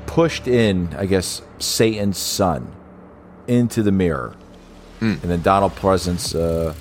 pushed 0.05 0.47
in, 0.47 0.93
I 0.95 1.07
guess, 1.07 1.41
Satan's 1.57 2.17
son 2.17 2.75
into 3.47 3.81
the 3.81 3.91
mirror, 3.91 4.35
mm. 4.99 5.21
and 5.21 5.31
then 5.31 5.41
Donald 5.41 5.73
Pleasence. 5.75 6.35
Uh, 6.35 6.75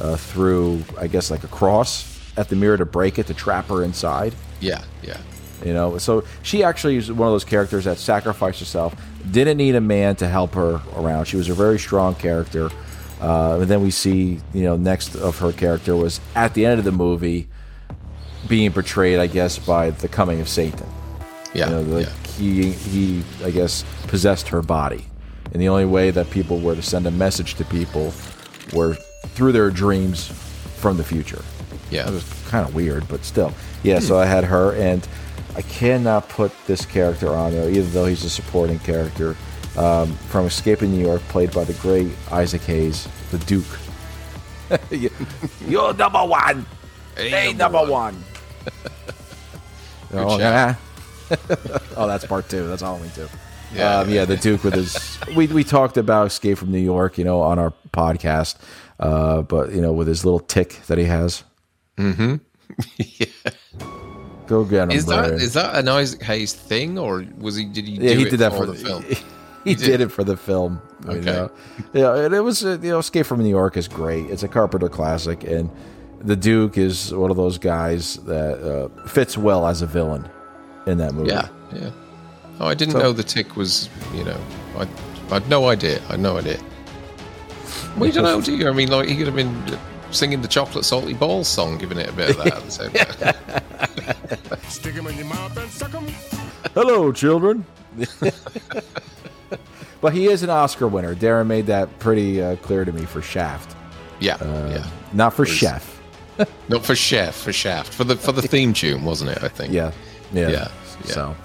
uh, 0.00 0.16
through, 0.16 0.82
I 0.98 1.06
guess, 1.06 1.30
like 1.30 1.44
a 1.44 1.48
cross 1.48 2.20
at 2.36 2.48
the 2.48 2.56
mirror 2.56 2.76
to 2.76 2.86
break 2.86 3.18
it 3.18 3.26
to 3.26 3.34
trap 3.34 3.66
her 3.66 3.84
inside. 3.84 4.34
Yeah, 4.60 4.84
yeah. 5.02 5.18
You 5.64 5.74
know, 5.74 5.98
so 5.98 6.24
she 6.42 6.64
actually 6.64 6.96
is 6.96 7.12
one 7.12 7.28
of 7.28 7.32
those 7.32 7.44
characters 7.44 7.84
that 7.84 7.98
sacrificed 7.98 8.58
herself, 8.58 8.96
didn't 9.30 9.58
need 9.58 9.76
a 9.76 9.80
man 9.80 10.16
to 10.16 10.28
help 10.28 10.54
her 10.54 10.80
around. 10.96 11.26
She 11.26 11.36
was 11.36 11.48
a 11.48 11.54
very 11.54 11.78
strong 11.78 12.14
character. 12.14 12.70
Uh, 13.20 13.60
and 13.60 13.70
then 13.70 13.80
we 13.80 13.92
see, 13.92 14.40
you 14.52 14.64
know, 14.64 14.76
next 14.76 15.14
of 15.14 15.38
her 15.38 15.52
character 15.52 15.94
was 15.94 16.20
at 16.34 16.54
the 16.54 16.66
end 16.66 16.80
of 16.80 16.84
the 16.84 16.90
movie 16.90 17.48
being 18.48 18.72
portrayed, 18.72 19.20
I 19.20 19.28
guess, 19.28 19.58
by 19.58 19.90
the 19.90 20.08
coming 20.08 20.40
of 20.40 20.48
Satan. 20.48 20.86
Yeah, 21.54 21.68
you 21.68 21.76
know, 21.76 21.82
like 21.82 22.06
yeah. 22.06 22.32
he 22.32 22.72
he, 22.72 23.22
I 23.44 23.50
guess, 23.50 23.84
possessed 24.08 24.48
her 24.48 24.62
body, 24.62 25.06
and 25.52 25.62
the 25.62 25.68
only 25.68 25.84
way 25.84 26.10
that 26.10 26.30
people 26.30 26.58
were 26.58 26.74
to 26.74 26.82
send 26.82 27.06
a 27.06 27.10
message 27.10 27.54
to 27.56 27.64
people 27.66 28.12
were 28.72 28.96
through 29.28 29.52
their 29.52 29.70
dreams 29.70 30.28
from 30.76 30.96
the 30.96 31.04
future. 31.04 31.42
Yeah. 31.90 32.08
It 32.08 32.12
was 32.12 32.24
kind 32.48 32.66
of 32.66 32.74
weird, 32.74 33.06
but 33.08 33.24
still. 33.24 33.52
Yeah, 33.82 33.98
hmm. 33.98 34.04
so 34.04 34.18
I 34.18 34.26
had 34.26 34.44
her, 34.44 34.74
and 34.74 35.06
I 35.56 35.62
cannot 35.62 36.28
put 36.28 36.52
this 36.66 36.86
character 36.86 37.28
on 37.28 37.52
there, 37.52 37.68
even 37.70 37.90
though 37.92 38.06
he's 38.06 38.24
a 38.24 38.30
supporting 38.30 38.78
character. 38.80 39.36
Um, 39.74 40.12
from 40.28 40.44
Escaping 40.44 40.92
New 40.92 41.02
York, 41.02 41.22
played 41.28 41.50
by 41.50 41.64
the 41.64 41.72
great 41.74 42.08
Isaac 42.30 42.60
Hayes, 42.62 43.08
the 43.30 43.38
Duke. 43.38 43.64
You're 45.66 45.94
number 45.94 46.26
one. 46.26 46.66
Hey, 47.16 47.54
number, 47.54 47.78
number 47.78 47.90
one. 47.90 48.14
one. 48.14 48.24
oh, 50.12 50.38
yeah. 50.38 50.74
oh, 51.96 52.06
that's 52.06 52.26
part 52.26 52.50
two. 52.50 52.66
That's 52.68 52.82
only 52.82 53.08
two. 53.14 53.28
Yeah, 53.74 54.00
um, 54.00 54.10
yeah, 54.10 54.26
the 54.26 54.36
Duke 54.36 54.64
with 54.64 54.74
his. 54.74 55.18
we 55.34 55.46
we 55.46 55.64
talked 55.64 55.96
about 55.96 56.26
Escape 56.26 56.58
from 56.58 56.70
New 56.70 56.78
York, 56.78 57.16
you 57.16 57.24
know, 57.24 57.40
on 57.40 57.58
our 57.58 57.72
podcast. 57.92 58.56
Uh, 59.02 59.42
but 59.42 59.72
you 59.72 59.80
know, 59.80 59.92
with 59.92 60.08
his 60.08 60.24
little 60.24 60.40
tick 60.40 60.80
that 60.86 60.98
he 60.98 61.04
has. 61.04 61.44
Mm-hmm. 61.98 62.36
yeah. 62.96 63.26
Go 64.46 64.64
get 64.64 64.84
him. 64.84 64.90
Is 64.92 65.06
that 65.06 65.30
is 65.32 65.54
that 65.54 65.74
an 65.76 65.88
Isaac 65.88 66.22
Hayes 66.22 66.52
thing, 66.52 66.98
or 66.98 67.24
was 67.38 67.56
he? 67.56 67.64
Did 67.64 67.86
he? 67.86 67.94
Yeah, 67.94 68.14
he 68.14 68.24
did 68.24 68.40
that 68.40 68.52
for 68.52 68.66
the 68.66 68.74
film. 68.74 69.04
he 69.64 69.74
did. 69.74 70.00
it 70.00 70.10
for 70.10 70.24
the 70.24 70.36
film. 70.36 70.80
Okay. 71.06 71.16
You 71.16 71.20
know? 71.22 71.50
Yeah, 71.92 72.16
and 72.24 72.34
it 72.34 72.40
was 72.40 72.64
uh, 72.64 72.78
you 72.82 72.90
know 72.90 72.98
Escape 72.98 73.26
from 73.26 73.42
New 73.42 73.48
York 73.48 73.76
is 73.76 73.88
great. 73.88 74.26
It's 74.30 74.42
a 74.42 74.48
Carpenter 74.48 74.88
classic, 74.88 75.44
and 75.44 75.70
the 76.20 76.36
Duke 76.36 76.76
is 76.78 77.12
one 77.14 77.30
of 77.30 77.36
those 77.36 77.58
guys 77.58 78.16
that 78.24 78.60
uh, 78.60 79.06
fits 79.06 79.36
well 79.38 79.66
as 79.66 79.82
a 79.82 79.86
villain 79.86 80.28
in 80.86 80.98
that 80.98 81.14
movie. 81.14 81.30
Yeah, 81.30 81.48
yeah. 81.72 81.90
Oh, 82.60 82.66
I 82.66 82.74
didn't 82.74 82.92
So- 82.92 83.00
know 83.00 83.12
the 83.12 83.24
tick 83.24 83.56
was, 83.56 83.88
you 84.14 84.24
know, 84.24 84.38
I, 84.76 84.86
I 85.30 85.34
had 85.34 85.48
no 85.48 85.68
idea. 85.68 86.00
I 86.08 86.12
had 86.12 86.20
no 86.20 86.36
idea. 86.38 86.58
Well, 87.96 88.06
you 88.06 88.12
don't 88.12 88.24
know, 88.24 88.40
do 88.40 88.56
you? 88.56 88.68
I 88.68 88.72
mean, 88.72 88.90
like, 88.90 89.08
he 89.08 89.16
could 89.16 89.26
have 89.26 89.36
been 89.36 89.78
singing 90.10 90.42
the 90.42 90.48
Chocolate 90.48 90.84
Salty 90.84 91.14
Balls 91.14 91.48
song, 91.48 91.78
giving 91.78 91.98
it 91.98 92.08
a 92.08 92.12
bit 92.12 92.30
of 92.30 92.36
that 92.38 92.54
at 92.54 92.64
the 92.64 92.70
same 92.70 92.90
time. 92.92 93.34
In 95.08 95.16
your 95.16 95.26
mouth 95.26 95.56
and 95.56 95.70
suck 95.70 95.94
'em. 95.94 96.06
Hello, 96.74 97.12
children. 97.12 97.64
but 100.00 100.12
he 100.12 100.26
is 100.26 100.42
an 100.42 100.50
Oscar 100.50 100.88
winner. 100.88 101.14
Darren 101.14 101.46
made 101.46 101.66
that 101.66 101.98
pretty 101.98 102.42
uh, 102.42 102.56
clear 102.56 102.84
to 102.84 102.92
me 102.92 103.04
for 103.04 103.22
Shaft, 103.22 103.76
Yeah, 104.20 104.34
Uh, 104.36 104.68
yeah. 104.70 104.86
not 105.12 105.34
for 105.34 105.44
Please. 105.44 105.56
Chef. 105.56 106.00
Not 106.68 106.84
for 106.84 106.94
Chef, 106.96 107.36
for 107.36 107.52
Shaft. 107.52 107.92
For 107.92 108.04
the 108.04 108.16
for 108.16 108.32
the 108.32 108.40
theme 108.42 108.72
tune, 108.72 109.04
wasn't 109.04 109.30
it? 109.32 109.42
I 109.44 109.48
think. 109.48 109.72
Yeah, 109.72 109.92
yeah, 110.32 110.48
Yeah, 110.48 110.68
yeah. 111.04 111.12
So. 111.12 111.36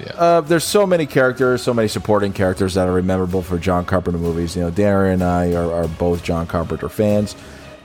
Yeah. 0.00 0.12
Uh, 0.14 0.40
there's 0.40 0.64
so 0.64 0.86
many 0.86 1.06
characters, 1.06 1.62
so 1.62 1.72
many 1.72 1.88
supporting 1.88 2.32
characters 2.32 2.74
that 2.74 2.88
are 2.88 3.00
memorable 3.02 3.42
for 3.42 3.58
John 3.58 3.84
Carpenter 3.84 4.18
movies. 4.18 4.56
You 4.56 4.62
know, 4.62 4.70
Darren 4.70 5.14
and 5.14 5.22
I 5.22 5.54
are, 5.54 5.72
are 5.72 5.88
both 5.88 6.24
John 6.24 6.46
Carpenter 6.46 6.88
fans. 6.88 7.36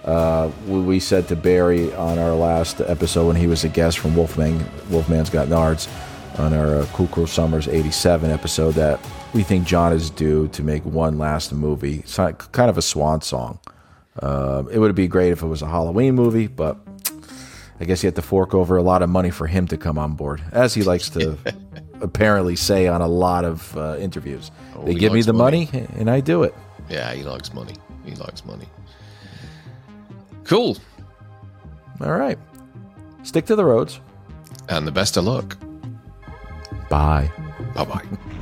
Uh, 0.03 0.49
we, 0.67 0.99
said 0.99 1.27
to 1.27 1.35
Barry 1.35 1.93
on 1.93 2.17
our 2.17 2.33
last 2.33 2.81
episode 2.81 3.27
when 3.27 3.35
he 3.35 3.47
was 3.47 3.63
a 3.63 3.69
guest 3.69 3.99
from 3.99 4.15
Wolfman, 4.15 4.65
Wolfman's 4.89 5.29
Got 5.29 5.49
Nards, 5.49 5.87
on 6.39 6.53
our 6.53 6.77
uh, 6.77 6.85
Cool 6.93 7.07
Cruel 7.07 7.27
Summers 7.27 7.67
'87 7.67 8.31
episode 8.31 8.71
that 8.75 8.99
we 9.33 9.43
think 9.43 9.67
John 9.67 9.91
is 9.93 10.09
due 10.09 10.47
to 10.49 10.63
make 10.63 10.83
one 10.85 11.17
last 11.17 11.51
movie, 11.53 11.99
it's 11.99 12.17
like- 12.17 12.51
kind 12.53 12.69
of 12.69 12.77
a 12.77 12.81
swan 12.81 13.21
song. 13.21 13.59
Uh, 14.19 14.63
it 14.71 14.79
would 14.79 14.95
be 14.95 15.07
great 15.07 15.31
if 15.31 15.43
it 15.43 15.47
was 15.47 15.61
a 15.61 15.67
Halloween 15.67 16.15
movie, 16.15 16.47
but 16.47 16.77
I 17.79 17.85
guess 17.85 18.01
you 18.01 18.07
have 18.07 18.15
to 18.15 18.21
fork 18.21 18.53
over 18.53 18.77
a 18.77 18.81
lot 18.81 19.01
of 19.01 19.09
money 19.09 19.29
for 19.29 19.47
him 19.47 19.67
to 19.67 19.77
come 19.77 19.97
on 19.97 20.13
board, 20.13 20.41
as 20.51 20.73
he 20.73 20.81
likes 20.81 21.09
to 21.11 21.37
apparently 22.01 22.55
say 22.55 22.87
on 22.87 23.01
a 23.01 23.07
lot 23.07 23.45
of 23.45 23.75
uh, 23.77 23.97
interviews. 23.99 24.51
Oh, 24.75 24.85
they 24.85 24.93
give 24.93 25.13
me 25.13 25.21
the 25.21 25.33
money. 25.33 25.69
money, 25.71 25.87
and 25.95 26.09
I 26.09 26.19
do 26.19 26.43
it. 26.43 26.53
Yeah, 26.89 27.13
he 27.13 27.23
likes 27.23 27.53
money. 27.53 27.75
He 28.05 28.15
likes 28.15 28.45
money. 28.45 28.67
Cool. 30.43 30.77
All 32.01 32.13
right. 32.13 32.39
Stick 33.23 33.45
to 33.47 33.55
the 33.55 33.65
roads. 33.65 33.99
And 34.67 34.87
the 34.87 34.91
best 34.91 35.17
of 35.17 35.25
luck. 35.25 35.57
Bye. 36.89 37.31
Bye 37.75 37.85
bye. 37.85 38.35